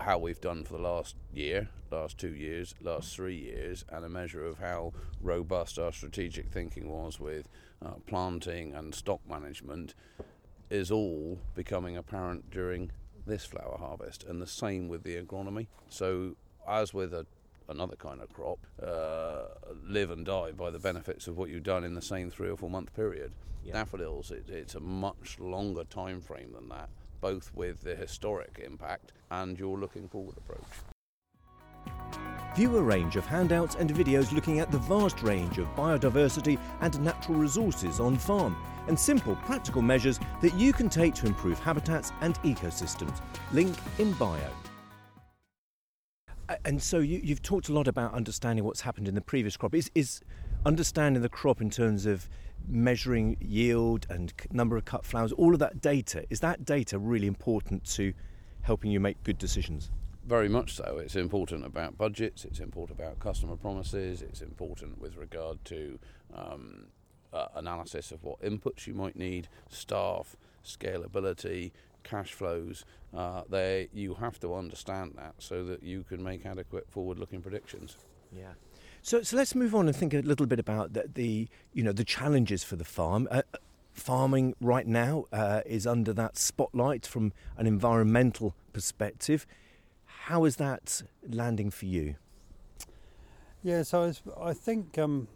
how 0.00 0.18
we've 0.18 0.40
done 0.40 0.64
for 0.64 0.74
the 0.74 0.82
last 0.82 1.16
year, 1.34 1.68
last 1.90 2.16
two 2.16 2.34
years, 2.34 2.74
last 2.80 3.14
three 3.14 3.36
years, 3.36 3.84
and 3.90 4.04
a 4.04 4.08
measure 4.08 4.44
of 4.44 4.58
how 4.58 4.92
robust 5.20 5.78
our 5.78 5.92
strategic 5.92 6.50
thinking 6.50 6.88
was 6.88 7.20
with 7.20 7.48
uh, 7.84 7.94
planting 8.06 8.72
and 8.74 8.94
stock 8.94 9.20
management 9.28 9.94
is 10.70 10.90
all 10.90 11.38
becoming 11.54 11.96
apparent 11.96 12.50
during 12.50 12.90
this 13.26 13.44
flower 13.44 13.76
harvest, 13.78 14.24
and 14.24 14.40
the 14.40 14.46
same 14.46 14.88
with 14.88 15.02
the 15.02 15.16
agronomy. 15.16 15.66
So, 15.88 16.36
as 16.68 16.94
with 16.94 17.12
a, 17.14 17.26
another 17.68 17.96
kind 17.96 18.20
of 18.20 18.32
crop, 18.32 18.58
uh, 18.82 19.44
live 19.84 20.10
and 20.10 20.26
die 20.26 20.52
by 20.52 20.70
the 20.70 20.78
benefits 20.78 21.26
of 21.26 21.36
what 21.36 21.50
you've 21.50 21.62
done 21.62 21.84
in 21.84 21.94
the 21.94 22.02
same 22.02 22.30
three 22.30 22.48
or 22.48 22.56
four 22.56 22.70
month 22.70 22.94
period. 22.94 23.32
Yeah. 23.64 23.74
Daffodils, 23.74 24.30
it, 24.30 24.48
it's 24.48 24.74
a 24.74 24.80
much 24.80 25.38
longer 25.38 25.84
time 25.84 26.20
frame 26.20 26.52
than 26.52 26.68
that, 26.68 26.88
both 27.20 27.54
with 27.54 27.82
the 27.82 27.94
historic 27.94 28.60
impact 28.64 29.12
and 29.30 29.58
your 29.58 29.78
looking 29.78 30.08
forward 30.08 30.36
approach. 30.36 30.64
View 32.56 32.76
a 32.76 32.82
range 32.82 33.16
of 33.16 33.24
handouts 33.24 33.76
and 33.76 33.90
videos 33.94 34.30
looking 34.32 34.58
at 34.60 34.70
the 34.70 34.78
vast 34.78 35.22
range 35.22 35.56
of 35.56 35.66
biodiversity 35.74 36.58
and 36.82 37.00
natural 37.00 37.38
resources 37.38 37.98
on 37.98 38.16
farm 38.18 38.54
and 38.88 38.98
simple 38.98 39.36
practical 39.36 39.80
measures 39.80 40.20
that 40.42 40.54
you 40.54 40.72
can 40.72 40.90
take 40.90 41.14
to 41.14 41.26
improve 41.26 41.58
habitats 41.58 42.12
and 42.20 42.34
ecosystems. 42.42 43.22
Link 43.52 43.74
in 43.98 44.12
bio. 44.14 44.50
And 46.64 46.82
so 46.82 46.98
you, 46.98 47.20
have 47.28 47.42
talked 47.42 47.68
a 47.68 47.72
lot 47.72 47.88
about 47.88 48.14
understanding 48.14 48.64
what's 48.64 48.80
happened 48.80 49.08
in 49.08 49.14
the 49.14 49.20
previous 49.20 49.56
crop. 49.56 49.74
Is, 49.74 49.90
is 49.94 50.20
understanding 50.64 51.22
the 51.22 51.28
crop 51.28 51.60
in 51.60 51.70
terms 51.70 52.06
of 52.06 52.28
measuring 52.68 53.36
yield 53.40 54.06
and 54.08 54.32
number 54.50 54.76
of 54.76 54.84
cut 54.84 55.04
flowers, 55.04 55.32
all 55.32 55.52
of 55.52 55.58
that 55.60 55.80
data, 55.80 56.24
is 56.30 56.40
that 56.40 56.64
data 56.64 56.98
really 56.98 57.26
important 57.26 57.84
to 57.84 58.12
helping 58.62 58.90
you 58.90 59.00
make 59.00 59.22
good 59.24 59.38
decisions? 59.38 59.90
Very 60.24 60.48
much 60.48 60.74
so. 60.74 60.98
It's 60.98 61.16
important 61.16 61.66
about 61.66 61.98
budgets, 61.98 62.44
it's 62.44 62.60
important 62.60 62.98
about 62.98 63.18
customer 63.18 63.56
promises, 63.56 64.22
it's 64.22 64.40
important 64.40 65.00
with 65.00 65.16
regard 65.16 65.64
to 65.66 65.98
um, 66.32 66.86
uh, 67.32 67.48
analysis 67.56 68.12
of 68.12 68.22
what 68.22 68.40
inputs 68.40 68.86
you 68.86 68.94
might 68.94 69.16
need, 69.16 69.48
staff, 69.68 70.36
scalability, 70.64 71.72
cash 72.02 72.32
flows. 72.32 72.84
Uh, 73.14 73.42
there, 73.48 73.86
you 73.92 74.14
have 74.14 74.40
to 74.40 74.54
understand 74.54 75.14
that 75.16 75.34
so 75.38 75.64
that 75.64 75.82
you 75.82 76.04
can 76.04 76.22
make 76.22 76.46
adequate 76.46 76.90
forward-looking 76.90 77.42
predictions. 77.42 77.96
Yeah. 78.34 78.52
So, 79.02 79.22
so 79.22 79.36
let's 79.36 79.54
move 79.54 79.74
on 79.74 79.86
and 79.86 79.96
think 79.96 80.14
a 80.14 80.18
little 80.20 80.46
bit 80.46 80.58
about 80.58 80.92
the, 80.92 81.10
the 81.12 81.48
you 81.74 81.82
know 81.82 81.92
the 81.92 82.04
challenges 82.04 82.64
for 82.64 82.76
the 82.76 82.84
farm. 82.84 83.28
Uh, 83.30 83.42
farming 83.92 84.54
right 84.60 84.86
now 84.86 85.26
uh, 85.32 85.60
is 85.66 85.86
under 85.86 86.12
that 86.14 86.38
spotlight 86.38 87.06
from 87.06 87.32
an 87.56 87.66
environmental 87.66 88.54
perspective. 88.72 89.46
How 90.04 90.44
is 90.44 90.56
that 90.56 91.02
landing 91.28 91.70
for 91.70 91.86
you? 91.86 92.14
Yeah, 93.62 93.82
so 93.82 94.12
I 94.40 94.54
think 94.54 94.98
um, 94.98 95.28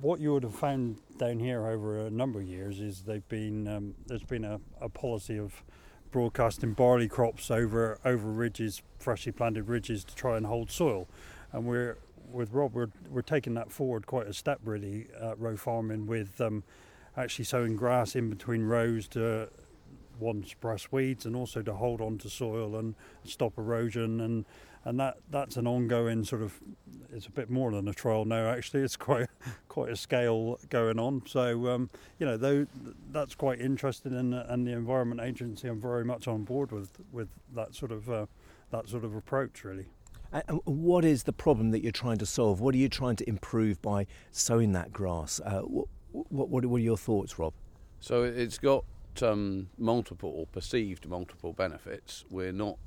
what 0.00 0.20
you 0.20 0.32
would 0.32 0.42
have 0.42 0.54
found 0.54 0.98
down 1.18 1.38
here 1.38 1.66
over 1.66 2.06
a 2.06 2.10
number 2.10 2.40
of 2.40 2.46
years 2.46 2.80
is 2.80 3.02
they've 3.02 3.28
been 3.28 3.68
um, 3.68 3.94
there's 4.06 4.22
been 4.22 4.44
a, 4.44 4.60
a, 4.80 4.88
policy 4.88 5.38
of 5.38 5.62
broadcasting 6.10 6.72
barley 6.72 7.08
crops 7.08 7.50
over 7.50 7.98
over 8.04 8.28
ridges, 8.28 8.82
freshly 8.98 9.32
planted 9.32 9.68
ridges, 9.68 10.04
to 10.04 10.14
try 10.14 10.36
and 10.36 10.46
hold 10.46 10.70
soil, 10.70 11.08
and 11.52 11.66
we're 11.66 11.98
with 12.30 12.52
Rob 12.52 12.74
we're 12.74 12.90
we're 13.10 13.22
taking 13.22 13.54
that 13.54 13.70
forward 13.70 14.06
quite 14.06 14.26
a 14.26 14.32
step 14.32 14.60
really 14.64 15.06
at 15.20 15.38
Rowe 15.38 15.56
farming 15.56 16.06
with 16.06 16.40
um, 16.40 16.64
actually 17.16 17.44
sowing 17.44 17.76
grass 17.76 18.14
in 18.14 18.28
between 18.30 18.62
rows 18.62 19.08
to 19.08 19.48
one 20.18 20.44
suppress 20.44 20.90
weeds 20.90 21.26
and 21.26 21.36
also 21.36 21.62
to 21.62 21.74
hold 21.74 22.00
on 22.00 22.18
to 22.18 22.30
soil 22.30 22.76
and 22.76 22.94
stop 23.24 23.58
erosion 23.58 24.20
and 24.20 24.44
and 24.86 25.00
that 25.00 25.16
that's 25.30 25.56
an 25.56 25.66
ongoing 25.66 26.24
sort 26.24 26.42
of 26.42 26.60
it's 27.12 27.26
a 27.26 27.30
bit 27.30 27.50
more 27.50 27.72
than 27.72 27.88
a 27.88 27.92
trial 27.92 28.24
now 28.24 28.48
actually. 28.48 28.82
It's 28.82 28.96
quite 28.96 29.26
quite 29.68 29.90
a 29.90 29.96
scale 29.96 30.58
going 30.70 30.98
on. 30.98 31.22
So 31.26 31.68
um, 31.68 31.90
you 32.18 32.26
know 32.26 32.36
though 32.36 32.66
that's 33.10 33.34
quite 33.34 33.60
interesting 33.60 34.14
and, 34.14 34.32
and 34.32 34.66
the 34.66 34.72
environment 34.72 35.20
agency 35.20 35.68
I'm 35.68 35.80
very 35.80 36.04
much 36.04 36.28
on 36.28 36.44
board 36.44 36.70
with 36.70 36.92
with 37.10 37.28
that 37.54 37.74
sort 37.74 37.90
of 37.90 38.08
uh, 38.08 38.26
that 38.70 38.88
sort 38.88 39.04
of 39.04 39.14
approach 39.14 39.64
really. 39.64 39.86
And 40.32 40.60
what 40.64 41.04
is 41.04 41.24
the 41.24 41.32
problem 41.32 41.70
that 41.72 41.82
you're 41.82 41.92
trying 41.92 42.18
to 42.18 42.26
solve? 42.26 42.60
What 42.60 42.74
are 42.74 42.78
you 42.78 42.88
trying 42.88 43.16
to 43.16 43.28
improve 43.28 43.80
by 43.82 44.06
sowing 44.30 44.72
that 44.72 44.92
grass? 44.92 45.40
Uh, 45.40 45.60
what, 45.60 45.88
what, 46.12 46.48
what 46.48 46.64
are 46.64 46.78
your 46.78 46.96
thoughts 46.96 47.38
Rob? 47.38 47.54
So 48.00 48.22
it's 48.22 48.58
got 48.58 48.84
um, 49.22 49.68
multiple 49.78 50.48
perceived 50.52 51.08
multiple 51.08 51.52
benefits. 51.52 52.24
We're 52.30 52.52
not 52.52 52.78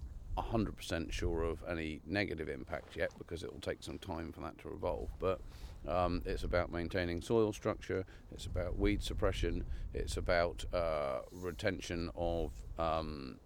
100% 0.42 1.12
sure 1.12 1.44
of 1.44 1.64
any 1.70 2.02
negative 2.06 2.50
impact 2.50 2.96
yet 2.96 3.12
because 3.18 3.44
it 3.44 3.52
will 3.52 3.62
take 3.62 3.84
some 3.84 3.98
time 3.98 4.32
for 4.32 4.42
that 4.42 4.58
to 4.60 4.70
evolve. 4.70 5.10
But 5.20 5.40
um, 5.88 6.22
it's 6.26 6.44
about 6.44 6.72
maintaining 6.72 7.22
soil 7.22 7.54
structure, 7.54 8.06
it's 8.32 8.46
about 8.46 8.78
weed 8.78 9.02
suppression, 9.02 9.66
it's 9.94 10.18
about 10.18 10.66
uh, 10.74 11.20
retention 11.32 12.10
of 12.16 12.52
um, 12.78 13.38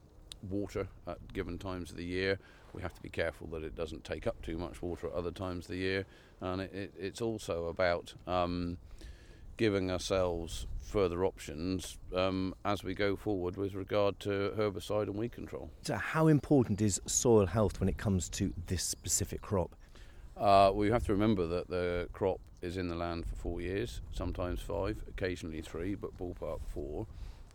water 0.50 0.88
at 1.08 1.34
given 1.34 1.58
times 1.58 1.92
of 1.92 1.98
the 1.98 2.06
year. 2.06 2.40
We 2.74 2.82
have 2.82 2.94
to 2.96 3.02
be 3.02 3.10
careful 3.10 3.48
that 3.48 3.64
it 3.64 3.76
doesn't 3.76 4.04
take 4.04 4.26
up 4.26 4.42
too 4.42 4.58
much 4.58 4.82
water 4.82 5.08
at 5.08 5.14
other 5.14 5.32
times 5.32 5.66
of 5.66 5.72
the 5.72 5.78
year. 5.78 6.06
And 6.42 6.62
it, 6.62 6.74
it, 6.74 6.94
it's 7.00 7.22
also 7.22 7.68
about 7.68 8.14
um, 8.26 8.78
giving 9.58 9.92
ourselves 9.92 10.68
further 10.82 11.26
options 11.26 11.98
um, 12.16 12.54
as 12.66 12.84
we 12.84 12.94
go 12.94 13.16
forward 13.16 13.58
with 13.58 13.74
regard 13.74 14.20
to 14.20 14.54
herbicide 14.58 15.04
and 15.04 15.16
weed 15.16 15.32
control. 15.32 15.72
So, 15.82 15.96
how 15.96 16.28
important 16.28 16.82
is 16.82 17.02
soil 17.06 17.48
health 17.48 17.80
when 17.80 17.90
it 17.90 17.98
comes 17.98 18.30
to 18.30 18.54
this 18.68 18.84
specific 18.84 19.42
crop? 19.42 19.76
Uh, 20.38 20.72
we 20.74 20.90
have 20.90 21.06
to 21.06 21.12
remember 21.12 21.48
that 21.48 21.70
the 21.70 22.08
crop 22.14 22.40
is 22.62 22.78
in 22.78 22.88
the 22.88 22.96
land 22.96 23.26
for 23.26 23.36
four 23.36 23.62
years, 23.62 24.02
sometimes 24.12 24.62
five, 24.62 24.98
occasionally 25.08 25.62
three, 25.62 25.96
but 25.96 26.18
ballpark 26.18 26.60
four. 26.74 27.08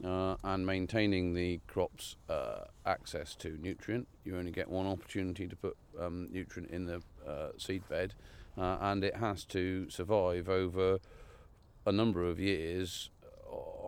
Uh, 0.05 0.37
and 0.45 0.65
maintaining 0.65 1.35
the 1.35 1.61
crop's 1.67 2.15
uh, 2.31 2.61
access 2.87 3.35
to 3.35 3.59
nutrient. 3.61 4.07
You 4.25 4.37
only 4.37 4.53
get 4.53 4.71
one 4.71 4.87
opportunity 4.87 5.49
to 5.49 5.57
put 5.57 5.77
um, 6.01 6.29
nutrient 6.31 6.71
in 6.71 6.87
the 6.87 7.03
uh, 7.27 7.49
seed 7.57 7.83
bed, 7.89 8.15
uh, 8.57 8.79
and 8.81 9.03
it 9.03 9.17
has 9.17 9.45
to 9.47 9.91
survive 9.91 10.49
over 10.49 10.99
a 11.89 11.93
number 11.93 12.25
of 12.25 12.39
years 12.39 13.11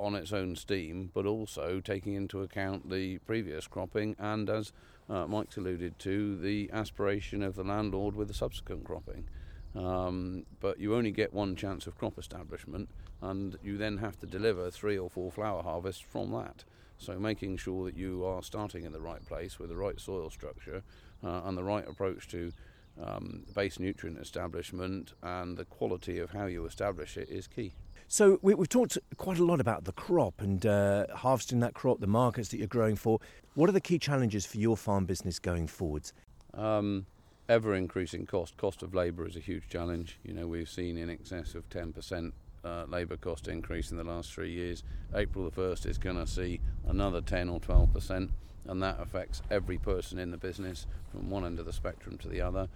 on 0.00 0.14
its 0.14 0.32
own 0.32 0.56
steam, 0.56 1.10
but 1.12 1.26
also 1.26 1.80
taking 1.80 2.14
into 2.14 2.40
account 2.40 2.90
the 2.90 3.18
previous 3.18 3.66
cropping 3.66 4.16
and, 4.18 4.48
as 4.48 4.72
uh, 5.10 5.26
Mike's 5.26 5.58
alluded 5.58 5.98
to, 5.98 6.38
the 6.38 6.70
aspiration 6.72 7.42
of 7.42 7.54
the 7.54 7.64
landlord 7.64 8.16
with 8.16 8.28
the 8.28 8.34
subsequent 8.34 8.84
cropping. 8.84 9.28
Um, 9.76 10.46
but 10.58 10.80
you 10.80 10.96
only 10.96 11.10
get 11.10 11.34
one 11.34 11.54
chance 11.54 11.86
of 11.86 11.96
crop 11.96 12.18
establishment, 12.18 12.88
and 13.20 13.56
you 13.62 13.76
then 13.76 13.98
have 13.98 14.18
to 14.20 14.26
deliver 14.26 14.70
three 14.70 14.98
or 14.98 15.10
four 15.10 15.30
flower 15.30 15.62
harvests 15.62 16.00
from 16.00 16.32
that. 16.32 16.64
So, 16.98 17.18
making 17.18 17.58
sure 17.58 17.84
that 17.84 17.96
you 17.96 18.24
are 18.24 18.42
starting 18.42 18.84
in 18.84 18.92
the 18.92 19.00
right 19.00 19.24
place 19.24 19.58
with 19.58 19.68
the 19.68 19.76
right 19.76 20.00
soil 20.00 20.28
structure 20.30 20.82
uh, 21.24 21.42
and 21.44 21.56
the 21.56 21.64
right 21.64 21.86
approach 21.86 22.28
to 22.28 22.52
um, 23.00 23.44
base 23.54 23.78
nutrient 23.78 24.18
establishment 24.18 25.12
and 25.22 25.56
the 25.56 25.64
quality 25.64 26.18
of 26.18 26.30
how 26.30 26.46
you 26.46 26.66
establish 26.66 27.16
it 27.16 27.28
is 27.30 27.46
key. 27.46 27.72
So 28.12 28.40
we, 28.42 28.52
have 28.54 28.68
talked 28.68 28.98
quite 29.18 29.38
a 29.38 29.44
lot 29.44 29.60
about 29.60 29.84
the 29.84 29.92
crop 29.92 30.40
and 30.40 30.66
uh, 30.66 31.06
harvesting 31.14 31.60
that 31.60 31.74
crop, 31.74 32.00
the 32.00 32.08
markets 32.08 32.48
that 32.48 32.56
you're 32.58 32.66
growing 32.66 32.96
for. 32.96 33.20
What 33.54 33.68
are 33.68 33.72
the 33.72 33.80
key 33.80 34.00
challenges 34.00 34.44
for 34.44 34.58
your 34.58 34.76
farm 34.76 35.04
business 35.04 35.38
going 35.38 35.68
forwards? 35.68 36.12
Um, 36.52 37.06
ever 37.48 37.72
increasing 37.72 38.26
cost. 38.26 38.56
Cost 38.56 38.82
of 38.82 38.94
labour 38.96 39.28
is 39.28 39.36
a 39.36 39.38
huge 39.38 39.68
challenge. 39.68 40.18
You 40.24 40.34
know, 40.34 40.48
we've 40.48 40.68
seen 40.68 40.98
in 40.98 41.08
excess 41.08 41.54
of 41.54 41.68
10% 41.70 42.32
uh, 42.64 42.86
labour 42.88 43.16
cost 43.16 43.46
increase 43.46 43.92
in 43.92 43.96
the 43.96 44.02
last 44.02 44.32
three 44.32 44.50
years. 44.50 44.82
April 45.14 45.48
the 45.48 45.52
1st 45.52 45.86
is 45.86 45.96
going 45.96 46.16
to 46.16 46.26
see 46.26 46.60
another 46.88 47.20
10 47.20 47.48
or 47.48 47.60
12%, 47.60 48.28
and 48.66 48.82
that 48.82 49.00
affects 49.00 49.40
every 49.52 49.78
person 49.78 50.18
in 50.18 50.32
the 50.32 50.36
business 50.36 50.88
from 51.12 51.30
one 51.30 51.44
end 51.44 51.60
of 51.60 51.64
the 51.64 51.72
spectrum 51.72 52.18
to 52.18 52.28
the 52.28 52.40
other. 52.40 52.66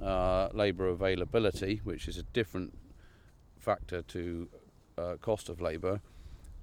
Uh, 0.00 0.48
labour 0.54 0.88
availability, 0.88 1.82
which 1.84 2.08
is 2.08 2.16
a 2.16 2.22
different 2.22 2.72
factor 3.58 4.00
to 4.00 4.48
uh, 4.98 5.16
cost 5.16 5.48
of 5.48 5.60
labour 5.60 6.00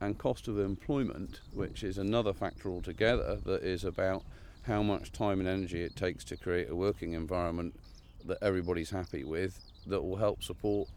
and 0.02 0.18
cost 0.18 0.48
of 0.48 0.60
employment, 0.60 1.40
which 1.54 1.84
is 1.84 1.98
another 1.98 2.34
factor 2.34 2.70
altogether 2.70 3.38
that 3.46 3.64
is 3.64 3.84
about 3.84 4.24
how 4.64 4.84
much 4.84 5.12
time 5.12 5.40
and 5.40 5.48
energy 5.48 5.82
it 5.82 5.96
takes 5.96 6.24
to 6.26 6.36
create 6.36 6.70
a 6.70 6.76
working 6.76 7.14
environment 7.14 7.80
that 8.26 8.38
everybody's 8.42 8.90
happy 8.90 9.24
with 9.24 9.60
that 9.88 10.02
will 10.02 10.18
help 10.18 10.44
support 10.44 10.90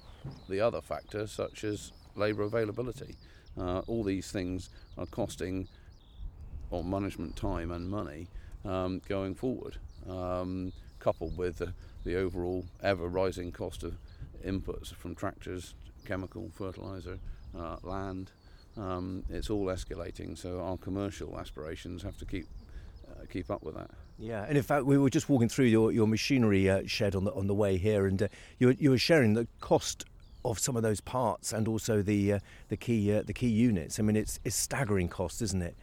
the 0.49 0.61
other 0.61 0.81
factors 0.81 1.31
such 1.31 1.63
as 1.65 1.93
labour 2.17 2.43
availability. 2.43 3.15
Uh, 3.57 3.81
all 3.81 4.03
these 4.03 4.33
things 4.33 4.71
are 4.97 5.07
costing 5.07 5.69
on 6.71 6.89
management 6.89 7.37
time 7.37 7.71
and 7.71 7.89
money 7.89 8.27
um, 8.65 9.01
going 9.09 9.35
forward, 9.35 9.77
um, 10.09 10.73
coupled 10.99 11.37
with 11.37 11.59
the, 11.59 11.73
the 12.05 12.17
overall 12.17 12.65
ever 12.83 13.09
rising 13.09 13.53
cost 13.53 13.83
of 13.83 13.97
inputs 14.45 14.95
from 14.95 15.15
tractors 15.15 15.75
chemical, 16.09 16.51
fertilizer, 16.55 17.19
uh, 17.57 17.77
land. 17.83 18.33
Um, 18.77 19.25
it's 19.29 19.51
all 19.51 19.67
escalating, 19.67 20.37
so 20.39 20.61
our 20.61 20.77
commercial 20.77 21.39
aspirations 21.39 22.03
have 22.03 22.17
to 22.19 22.25
keep 22.25 22.47
uh, 23.09 23.25
keep 23.33 23.51
up 23.51 23.63
with 23.63 23.75
that. 23.75 23.91
Yeah, 24.19 24.45
and 24.49 24.57
in 24.57 24.63
fact, 24.63 24.85
we 24.85 24.99
were 24.99 25.11
just 25.11 25.29
walking 25.29 25.49
through 25.49 25.67
your, 25.67 25.93
your 25.93 26.07
machinery 26.07 26.69
uh, 26.69 26.83
shed 26.87 27.15
on 27.15 27.25
the 27.25 27.33
on 27.35 27.47
the 27.47 27.55
way 27.55 27.77
here, 27.77 28.07
and 28.07 28.23
uh, 28.23 28.29
you, 28.59 28.69
were, 28.69 28.77
you 28.79 28.91
were 28.91 28.99
sharing 28.99 29.35
the 29.35 29.47
cost 29.61 30.05
of 30.45 30.59
some 30.59 30.77
of 30.77 30.83
those 30.83 31.01
parts 31.01 31.53
and 31.53 31.69
also 31.69 32.01
the 32.03 32.35
uh, 32.35 32.39
the 32.69 32.77
key 32.77 33.13
uh, 33.13 33.23
the 33.23 33.33
key 33.35 33.49
units. 33.49 33.99
I 33.99 34.03
mean, 34.03 34.17
it's 34.17 34.41
it's 34.45 34.57
staggering 34.57 35.09
cost, 35.09 35.43
isn't 35.43 35.63
it? 35.63 35.77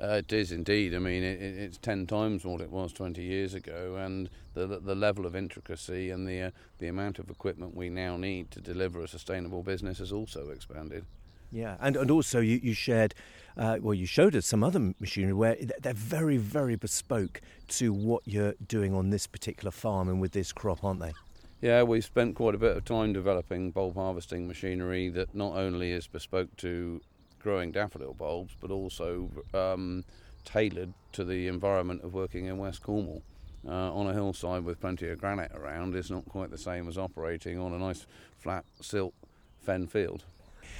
Uh, 0.00 0.14
it 0.14 0.32
is 0.32 0.50
indeed. 0.50 0.94
I 0.94 0.98
mean, 0.98 1.22
it, 1.22 1.40
it's 1.40 1.76
ten 1.76 2.06
times 2.06 2.44
what 2.44 2.60
it 2.60 2.70
was 2.70 2.92
20 2.92 3.22
years 3.22 3.52
ago, 3.52 3.96
and 3.96 4.30
the 4.54 4.66
the 4.66 4.94
level 4.94 5.26
of 5.26 5.36
intricacy 5.36 6.10
and 6.10 6.26
the 6.26 6.42
uh, 6.42 6.50
the 6.78 6.88
amount 6.88 7.18
of 7.18 7.28
equipment 7.28 7.76
we 7.76 7.90
now 7.90 8.16
need 8.16 8.50
to 8.52 8.60
deliver 8.60 9.00
a 9.02 9.08
sustainable 9.08 9.62
business 9.62 9.98
has 9.98 10.12
also 10.12 10.50
expanded. 10.50 11.04
Yeah, 11.52 11.76
and 11.80 11.96
and 11.96 12.10
also 12.10 12.40
you, 12.40 12.60
you 12.62 12.72
shared, 12.72 13.14
uh, 13.56 13.78
well, 13.80 13.94
you 13.94 14.06
showed 14.06 14.34
us 14.36 14.46
some 14.46 14.64
other 14.64 14.94
machinery 15.00 15.34
where 15.34 15.56
they're 15.80 15.92
very 15.92 16.38
very 16.38 16.76
bespoke 16.76 17.42
to 17.68 17.92
what 17.92 18.22
you're 18.26 18.54
doing 18.66 18.94
on 18.94 19.10
this 19.10 19.26
particular 19.26 19.70
farm 19.70 20.08
and 20.08 20.20
with 20.20 20.32
this 20.32 20.52
crop, 20.52 20.82
aren't 20.82 21.00
they? 21.00 21.12
Yeah, 21.60 21.82
we've 21.82 22.04
spent 22.04 22.36
quite 22.36 22.54
a 22.54 22.58
bit 22.58 22.74
of 22.74 22.86
time 22.86 23.12
developing 23.12 23.70
bulb 23.70 23.96
harvesting 23.96 24.48
machinery 24.48 25.10
that 25.10 25.34
not 25.34 25.56
only 25.56 25.92
is 25.92 26.06
bespoke 26.06 26.56
to 26.58 27.02
growing 27.40 27.72
daffodil 27.72 28.14
bulbs, 28.14 28.54
but 28.60 28.70
also 28.70 29.30
um, 29.54 30.04
tailored 30.44 30.92
to 31.12 31.24
the 31.24 31.48
environment 31.48 32.02
of 32.04 32.14
working 32.14 32.46
in 32.46 32.58
West 32.58 32.82
Cornwall. 32.82 33.22
Uh, 33.68 33.92
on 33.92 34.06
a 34.06 34.14
hillside 34.14 34.64
with 34.64 34.80
plenty 34.80 35.06
of 35.08 35.20
granite 35.20 35.52
around 35.52 35.94
is 35.94 36.10
not 36.10 36.24
quite 36.26 36.50
the 36.50 36.56
same 36.56 36.88
as 36.88 36.96
operating 36.96 37.58
on 37.58 37.74
a 37.74 37.78
nice 37.78 38.06
flat 38.38 38.64
silt 38.80 39.12
fen 39.60 39.86
field. 39.86 40.24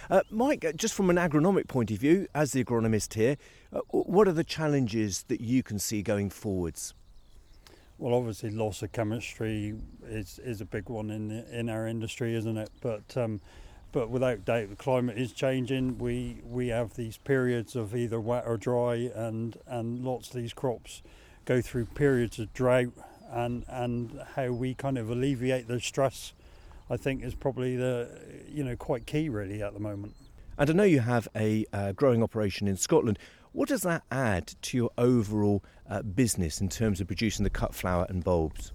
Uh, 0.08 0.22
Mike, 0.30 0.64
uh, 0.64 0.72
just 0.72 0.94
from 0.94 1.10
an 1.10 1.16
agronomic 1.16 1.68
point 1.68 1.90
of 1.90 1.98
view, 1.98 2.26
as 2.34 2.52
the 2.52 2.64
agronomist 2.64 3.14
here, 3.14 3.36
uh, 3.70 3.80
what 3.90 4.26
are 4.26 4.32
the 4.32 4.44
challenges 4.44 5.24
that 5.28 5.42
you 5.42 5.62
can 5.62 5.78
see 5.78 6.00
going 6.00 6.30
forwards? 6.30 6.94
Well, 7.98 8.14
obviously, 8.14 8.48
loss 8.48 8.80
of 8.80 8.92
chemistry 8.92 9.74
is, 10.06 10.40
is 10.42 10.62
a 10.62 10.64
big 10.64 10.88
one 10.88 11.10
in 11.10 11.30
in 11.52 11.68
our 11.68 11.86
industry, 11.86 12.34
isn't 12.34 12.56
it? 12.56 12.70
But 12.80 13.14
um, 13.14 13.42
but 13.92 14.10
without 14.10 14.44
doubt, 14.44 14.70
the 14.70 14.76
climate 14.76 15.18
is 15.18 15.32
changing. 15.32 15.98
We 15.98 16.42
we 16.44 16.68
have 16.68 16.94
these 16.94 17.16
periods 17.16 17.76
of 17.76 17.94
either 17.94 18.20
wet 18.20 18.44
or 18.46 18.56
dry, 18.56 19.10
and 19.14 19.56
and 19.66 20.04
lots 20.04 20.28
of 20.28 20.34
these 20.34 20.52
crops 20.52 21.02
go 21.44 21.60
through 21.60 21.86
periods 21.86 22.38
of 22.38 22.52
drought, 22.52 22.92
and 23.30 23.64
and 23.68 24.20
how 24.36 24.52
we 24.52 24.74
kind 24.74 24.98
of 24.98 25.10
alleviate 25.10 25.68
the 25.68 25.80
stress, 25.80 26.32
I 26.88 26.96
think, 26.96 27.22
is 27.24 27.34
probably 27.34 27.76
the 27.76 28.08
you 28.48 28.64
know 28.64 28.76
quite 28.76 29.06
key 29.06 29.28
really 29.28 29.62
at 29.62 29.74
the 29.74 29.80
moment. 29.80 30.14
And 30.58 30.70
I 30.70 30.72
know 30.74 30.84
you 30.84 31.00
have 31.00 31.26
a 31.34 31.64
uh, 31.72 31.92
growing 31.92 32.22
operation 32.22 32.68
in 32.68 32.76
Scotland. 32.76 33.18
What 33.52 33.68
does 33.68 33.82
that 33.82 34.02
add 34.12 34.54
to 34.62 34.76
your 34.76 34.90
overall 34.96 35.64
uh, 35.88 36.02
business 36.02 36.60
in 36.60 36.68
terms 36.68 37.00
of 37.00 37.06
producing 37.08 37.44
the 37.44 37.50
cut 37.50 37.74
flower 37.74 38.06
and 38.08 38.22
bulbs? 38.22 38.72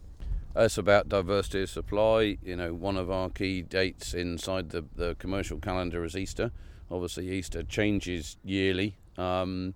It's 0.58 0.78
about 0.78 1.10
diversity 1.10 1.64
of 1.64 1.70
supply. 1.70 2.38
You 2.42 2.56
know, 2.56 2.74
one 2.74 2.96
of 2.96 3.12
our 3.12 3.30
key 3.30 3.62
dates 3.62 4.14
inside 4.14 4.70
the, 4.70 4.86
the 4.96 5.16
commercial 5.16 5.60
calendar 5.60 6.06
is 6.06 6.16
Easter. 6.16 6.52
Obviously, 6.90 7.30
Easter 7.30 7.62
changes 7.62 8.38
yearly. 8.42 8.96
Um, 9.18 9.74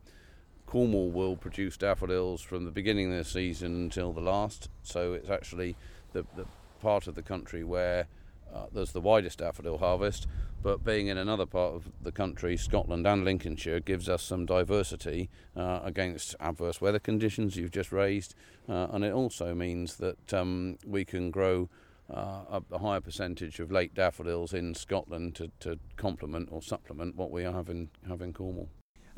Cornwall 0.65 1.11
will 1.11 1.35
produce 1.35 1.75
daffodils 1.75 2.41
from 2.41 2.63
the 2.63 2.71
beginning 2.71 3.11
of 3.11 3.17
the 3.17 3.29
season 3.29 3.75
until 3.75 4.13
the 4.13 4.21
last. 4.21 4.69
So 4.81 5.11
it's 5.13 5.29
actually 5.29 5.75
the, 6.13 6.25
the 6.37 6.45
part 6.81 7.07
of 7.07 7.15
the 7.15 7.23
country 7.23 7.65
where 7.65 8.07
uh, 8.53 8.65
there's 8.71 8.91
the 8.91 9.01
widest 9.01 9.39
daffodil 9.39 9.77
harvest, 9.77 10.27
but 10.61 10.83
being 10.83 11.07
in 11.07 11.17
another 11.17 11.45
part 11.45 11.73
of 11.73 11.89
the 12.01 12.11
country, 12.11 12.57
Scotland 12.57 13.07
and 13.07 13.23
Lincolnshire, 13.23 13.79
gives 13.79 14.09
us 14.09 14.23
some 14.23 14.45
diversity 14.45 15.29
uh, 15.55 15.79
against 15.83 16.35
adverse 16.39 16.81
weather 16.81 16.99
conditions 16.99 17.55
you've 17.55 17.71
just 17.71 17.91
raised, 17.91 18.35
uh, 18.67 18.87
and 18.91 19.03
it 19.03 19.13
also 19.13 19.53
means 19.53 19.95
that 19.97 20.33
um, 20.33 20.77
we 20.85 21.05
can 21.05 21.31
grow 21.31 21.69
uh, 22.13 22.59
a, 22.71 22.77
higher 22.79 23.01
percentage 23.01 23.59
of 23.59 23.71
late 23.71 23.93
daffodils 23.93 24.53
in 24.53 24.73
Scotland 24.73 25.35
to, 25.35 25.51
to 25.59 25.77
complement 25.95 26.49
or 26.51 26.61
supplement 26.61 27.15
what 27.15 27.31
we 27.31 27.43
have 27.43 27.69
in, 27.69 27.89
have 28.07 28.21
in 28.21 28.33
Cornwall. 28.33 28.69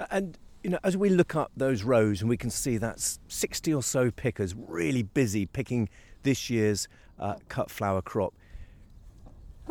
And 0.09 0.37
you 0.63 0.69
know, 0.69 0.79
as 0.83 0.95
we 0.95 1.09
look 1.09 1.35
up 1.35 1.51
those 1.55 1.83
rows 1.83 2.21
and 2.21 2.29
we 2.29 2.37
can 2.37 2.49
see 2.49 2.77
that 2.77 2.99
60 3.27 3.73
or 3.73 3.81
so 3.81 4.11
pickers 4.11 4.53
really 4.55 5.03
busy 5.03 5.45
picking 5.45 5.89
this 6.23 6.49
year's 6.49 6.87
uh, 7.19 7.35
cut 7.49 7.71
flower 7.71 8.01
crop, 8.01 8.33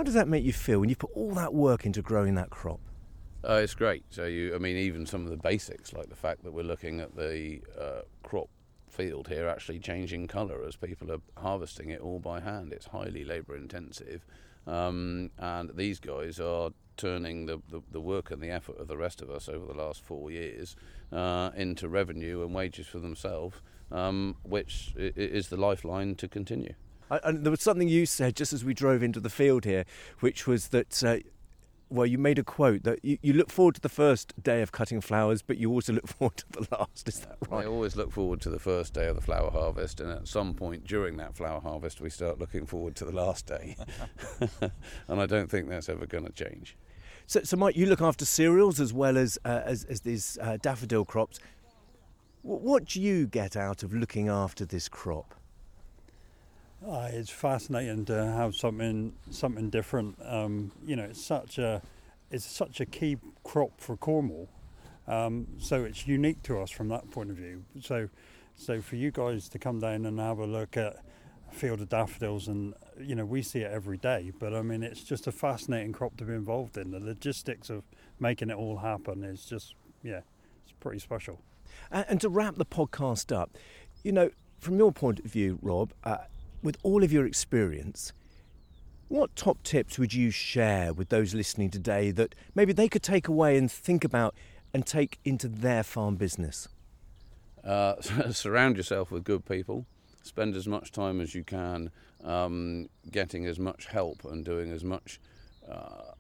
how 0.00 0.04
does 0.04 0.14
that 0.14 0.28
make 0.28 0.42
you 0.42 0.52
feel 0.54 0.80
when 0.80 0.88
you 0.88 0.96
put 0.96 1.10
all 1.12 1.34
that 1.34 1.52
work 1.52 1.84
into 1.84 2.00
growing 2.00 2.34
that 2.34 2.48
crop? 2.48 2.80
Uh, 3.46 3.60
it's 3.62 3.74
great. 3.74 4.02
So 4.08 4.24
you, 4.24 4.54
I 4.54 4.58
mean, 4.58 4.78
even 4.78 5.04
some 5.04 5.24
of 5.24 5.30
the 5.30 5.36
basics, 5.36 5.92
like 5.92 6.08
the 6.08 6.16
fact 6.16 6.42
that 6.44 6.52
we're 6.52 6.64
looking 6.64 7.00
at 7.00 7.14
the 7.16 7.60
uh, 7.78 8.00
crop 8.22 8.48
field 8.88 9.28
here 9.28 9.46
actually 9.46 9.78
changing 9.78 10.26
colour 10.26 10.64
as 10.66 10.74
people 10.74 11.12
are 11.12 11.20
harvesting 11.36 11.90
it 11.90 12.00
all 12.00 12.18
by 12.18 12.40
hand. 12.40 12.72
It's 12.72 12.86
highly 12.86 13.24
labour 13.24 13.54
intensive, 13.54 14.24
um, 14.66 15.32
and 15.36 15.70
these 15.76 16.00
guys 16.00 16.40
are 16.40 16.70
turning 16.96 17.44
the, 17.44 17.60
the, 17.68 17.82
the, 17.92 18.00
work 18.00 18.30
and 18.30 18.42
the 18.42 18.48
effort 18.48 18.78
of 18.80 18.88
the 18.88 18.96
rest 18.96 19.20
of 19.20 19.28
us 19.28 19.50
over 19.50 19.66
the 19.66 19.74
last 19.74 20.02
four 20.02 20.30
years 20.30 20.76
uh, 21.12 21.50
into 21.54 21.90
revenue 21.90 22.42
and 22.42 22.54
wages 22.54 22.86
for 22.86 23.00
themselves, 23.00 23.60
um, 23.92 24.36
which 24.44 24.94
is 24.96 25.50
the 25.50 25.58
lifeline 25.58 26.14
to 26.14 26.26
continue. 26.26 26.72
And 27.10 27.44
there 27.44 27.50
was 27.50 27.60
something 27.60 27.88
you 27.88 28.06
said 28.06 28.36
just 28.36 28.52
as 28.52 28.64
we 28.64 28.74
drove 28.74 29.02
into 29.02 29.20
the 29.20 29.30
field 29.30 29.64
here, 29.64 29.84
which 30.20 30.46
was 30.46 30.68
that. 30.68 31.02
Uh, 31.02 31.18
well, 31.92 32.06
you 32.06 32.18
made 32.18 32.38
a 32.38 32.44
quote 32.44 32.84
that 32.84 33.04
you, 33.04 33.18
you, 33.20 33.32
look 33.32 33.50
forward 33.50 33.74
to 33.74 33.80
the 33.80 33.88
first 33.88 34.40
day 34.40 34.62
of 34.62 34.70
cutting 34.70 35.00
flowers, 35.00 35.42
but 35.42 35.58
you 35.58 35.72
also 35.72 35.92
look 35.92 36.06
forward 36.18 36.36
to 36.36 36.46
the 36.52 36.66
last. 36.70 37.08
Is 37.08 37.18
that 37.20 37.36
right? 37.48 37.64
I 37.64 37.66
always 37.66 37.96
look 37.96 38.12
forward 38.12 38.40
to 38.42 38.50
the 38.50 38.60
first 38.60 38.94
day 38.94 39.08
of 39.08 39.16
the 39.16 39.20
flower 39.20 39.50
harvest, 39.50 40.00
and 40.00 40.10
at 40.10 40.28
some 40.28 40.54
point 40.54 40.86
during 40.86 41.16
that 41.16 41.34
flower 41.34 41.60
harvest, 41.60 42.00
we 42.00 42.08
start 42.08 42.38
looking 42.38 42.64
forward 42.64 42.94
to 42.96 43.04
the 43.04 43.12
last 43.12 43.46
day. 43.46 43.76
and 45.08 45.20
I 45.20 45.26
don't 45.26 45.50
think 45.50 45.68
that's 45.68 45.88
ever 45.88 46.06
going 46.06 46.26
to 46.26 46.32
change. 46.32 46.76
So, 47.26 47.42
so, 47.42 47.56
Mike, 47.56 47.76
you 47.76 47.86
look 47.86 48.00
after 48.00 48.24
cereals 48.24 48.80
as 48.80 48.92
well 48.92 49.18
as 49.18 49.38
uh, 49.44 49.62
as, 49.64 49.84
as, 49.84 50.00
these 50.00 50.38
uh, 50.40 50.58
daffodil 50.62 51.04
crops. 51.04 51.38
what 52.42 52.84
do 52.84 53.00
you 53.00 53.26
get 53.26 53.56
out 53.56 53.82
of 53.82 53.92
looking 53.92 54.28
after 54.28 54.64
this 54.64 54.88
crop? 54.88 55.34
Uh, 56.86 57.08
it's 57.12 57.30
fascinating 57.30 58.06
to 58.06 58.24
have 58.24 58.54
something 58.54 59.12
something 59.30 59.68
different. 59.68 60.16
Um, 60.24 60.72
you 60.84 60.96
know, 60.96 61.04
it's 61.04 61.22
such 61.22 61.58
a 61.58 61.82
it's 62.30 62.46
such 62.46 62.80
a 62.80 62.86
key 62.86 63.18
crop 63.44 63.72
for 63.78 63.96
Cornwall, 63.96 64.48
um, 65.06 65.46
so 65.58 65.84
it's 65.84 66.06
unique 66.06 66.42
to 66.44 66.58
us 66.58 66.70
from 66.70 66.88
that 66.88 67.10
point 67.10 67.30
of 67.30 67.36
view. 67.36 67.64
So, 67.80 68.08
so 68.54 68.80
for 68.80 68.96
you 68.96 69.10
guys 69.10 69.48
to 69.50 69.58
come 69.58 69.80
down 69.80 70.06
and 70.06 70.18
have 70.18 70.38
a 70.38 70.46
look 70.46 70.78
at 70.78 70.96
a 71.50 71.54
field 71.54 71.82
of 71.82 71.90
daffodils, 71.90 72.48
and 72.48 72.72
you 72.98 73.14
know, 73.14 73.26
we 73.26 73.42
see 73.42 73.60
it 73.60 73.70
every 73.70 73.98
day. 73.98 74.32
But 74.38 74.54
I 74.54 74.62
mean, 74.62 74.82
it's 74.82 75.04
just 75.04 75.26
a 75.26 75.32
fascinating 75.32 75.92
crop 75.92 76.16
to 76.16 76.24
be 76.24 76.32
involved 76.32 76.78
in. 76.78 76.92
The 76.92 77.00
logistics 77.00 77.68
of 77.68 77.82
making 78.18 78.48
it 78.48 78.56
all 78.56 78.78
happen 78.78 79.22
is 79.22 79.44
just 79.44 79.74
yeah, 80.02 80.20
it's 80.64 80.72
pretty 80.80 81.00
special. 81.00 81.42
And, 81.90 82.06
and 82.08 82.20
to 82.22 82.30
wrap 82.30 82.54
the 82.54 82.64
podcast 82.64 83.36
up, 83.36 83.58
you 84.02 84.12
know, 84.12 84.30
from 84.60 84.78
your 84.78 84.92
point 84.92 85.18
of 85.18 85.26
view, 85.26 85.58
Rob. 85.60 85.92
Uh, 86.04 86.18
with 86.62 86.76
all 86.82 87.02
of 87.02 87.12
your 87.12 87.26
experience, 87.26 88.12
what 89.08 89.34
top 89.34 89.62
tips 89.62 89.98
would 89.98 90.14
you 90.14 90.30
share 90.30 90.92
with 90.92 91.08
those 91.08 91.34
listening 91.34 91.70
today 91.70 92.10
that 92.12 92.34
maybe 92.54 92.72
they 92.72 92.88
could 92.88 93.02
take 93.02 93.28
away 93.28 93.56
and 93.58 93.70
think 93.70 94.04
about 94.04 94.34
and 94.72 94.86
take 94.86 95.18
into 95.24 95.48
their 95.48 95.82
farm 95.82 96.16
business? 96.16 96.68
Uh, 97.64 98.00
surround 98.30 98.76
yourself 98.76 99.10
with 99.10 99.24
good 99.24 99.44
people. 99.44 99.86
Spend 100.22 100.54
as 100.54 100.68
much 100.68 100.92
time 100.92 101.20
as 101.20 101.34
you 101.34 101.42
can 101.42 101.90
um, 102.24 102.88
getting 103.10 103.46
as 103.46 103.58
much 103.58 103.86
help 103.86 104.24
and 104.24 104.44
doing 104.44 104.70
as 104.70 104.84
much 104.84 105.20
uh, 105.70 106.12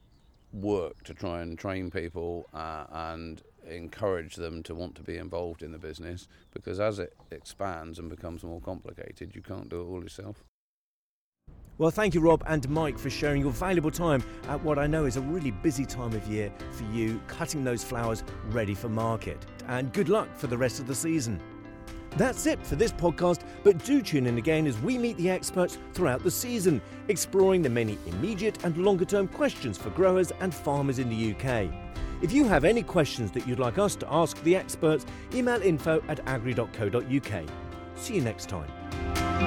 work 0.52 1.04
to 1.04 1.14
try 1.14 1.42
and 1.42 1.58
train 1.58 1.90
people 1.90 2.48
uh, 2.52 2.84
and 2.90 3.42
encourage 3.68 4.36
them 4.36 4.62
to 4.64 4.74
want 4.74 4.94
to 4.96 5.02
be 5.02 5.16
involved 5.16 5.62
in 5.62 5.72
the 5.72 5.78
business 5.78 6.28
because 6.52 6.80
as 6.80 6.98
it 6.98 7.14
expands 7.30 7.98
and 7.98 8.08
becomes 8.08 8.42
more 8.42 8.60
complicated, 8.60 9.34
you 9.34 9.42
can't 9.42 9.68
do 9.68 9.80
it 9.80 9.84
all 9.84 10.02
yourself. 10.02 10.44
Well, 11.78 11.90
thank 11.90 12.14
you, 12.14 12.20
Rob 12.20 12.44
and 12.46 12.68
Mike, 12.68 12.98
for 12.98 13.08
sharing 13.08 13.40
your 13.40 13.52
valuable 13.52 13.90
time 13.90 14.22
at 14.48 14.62
what 14.62 14.78
I 14.78 14.86
know 14.86 15.06
is 15.06 15.16
a 15.16 15.22
really 15.22 15.50
busy 15.50 15.86
time 15.86 16.12
of 16.12 16.26
year 16.26 16.52
for 16.72 16.84
you, 16.92 17.18
cutting 17.26 17.64
those 17.64 17.82
flowers 17.82 18.22
ready 18.50 18.74
for 18.74 18.90
market. 18.90 19.46
And 19.66 19.90
good 19.94 20.10
luck 20.10 20.28
for 20.36 20.46
the 20.46 20.58
rest 20.58 20.78
of 20.78 20.86
the 20.86 20.94
season. 20.94 21.40
That's 22.16 22.46
it 22.46 22.64
for 22.66 22.76
this 22.76 22.92
podcast, 22.92 23.40
but 23.62 23.82
do 23.84 24.02
tune 24.02 24.26
in 24.26 24.38
again 24.38 24.66
as 24.66 24.78
we 24.80 24.98
meet 24.98 25.16
the 25.16 25.30
experts 25.30 25.78
throughout 25.92 26.22
the 26.22 26.30
season, 26.30 26.82
exploring 27.08 27.62
the 27.62 27.70
many 27.70 27.98
immediate 28.06 28.64
and 28.64 28.76
longer 28.78 29.04
term 29.04 29.28
questions 29.28 29.78
for 29.78 29.90
growers 29.90 30.32
and 30.40 30.54
farmers 30.54 30.98
in 30.98 31.08
the 31.08 31.34
UK. 31.34 31.70
If 32.22 32.32
you 32.32 32.44
have 32.44 32.64
any 32.64 32.82
questions 32.82 33.30
that 33.32 33.46
you'd 33.46 33.58
like 33.58 33.78
us 33.78 33.96
to 33.96 34.12
ask 34.12 34.42
the 34.42 34.54
experts, 34.54 35.06
email 35.32 35.62
info 35.62 36.02
at 36.08 36.24
agrii.co.uk. 36.26 37.48
See 37.96 38.14
you 38.14 38.20
next 38.20 38.48
time. 38.48 39.39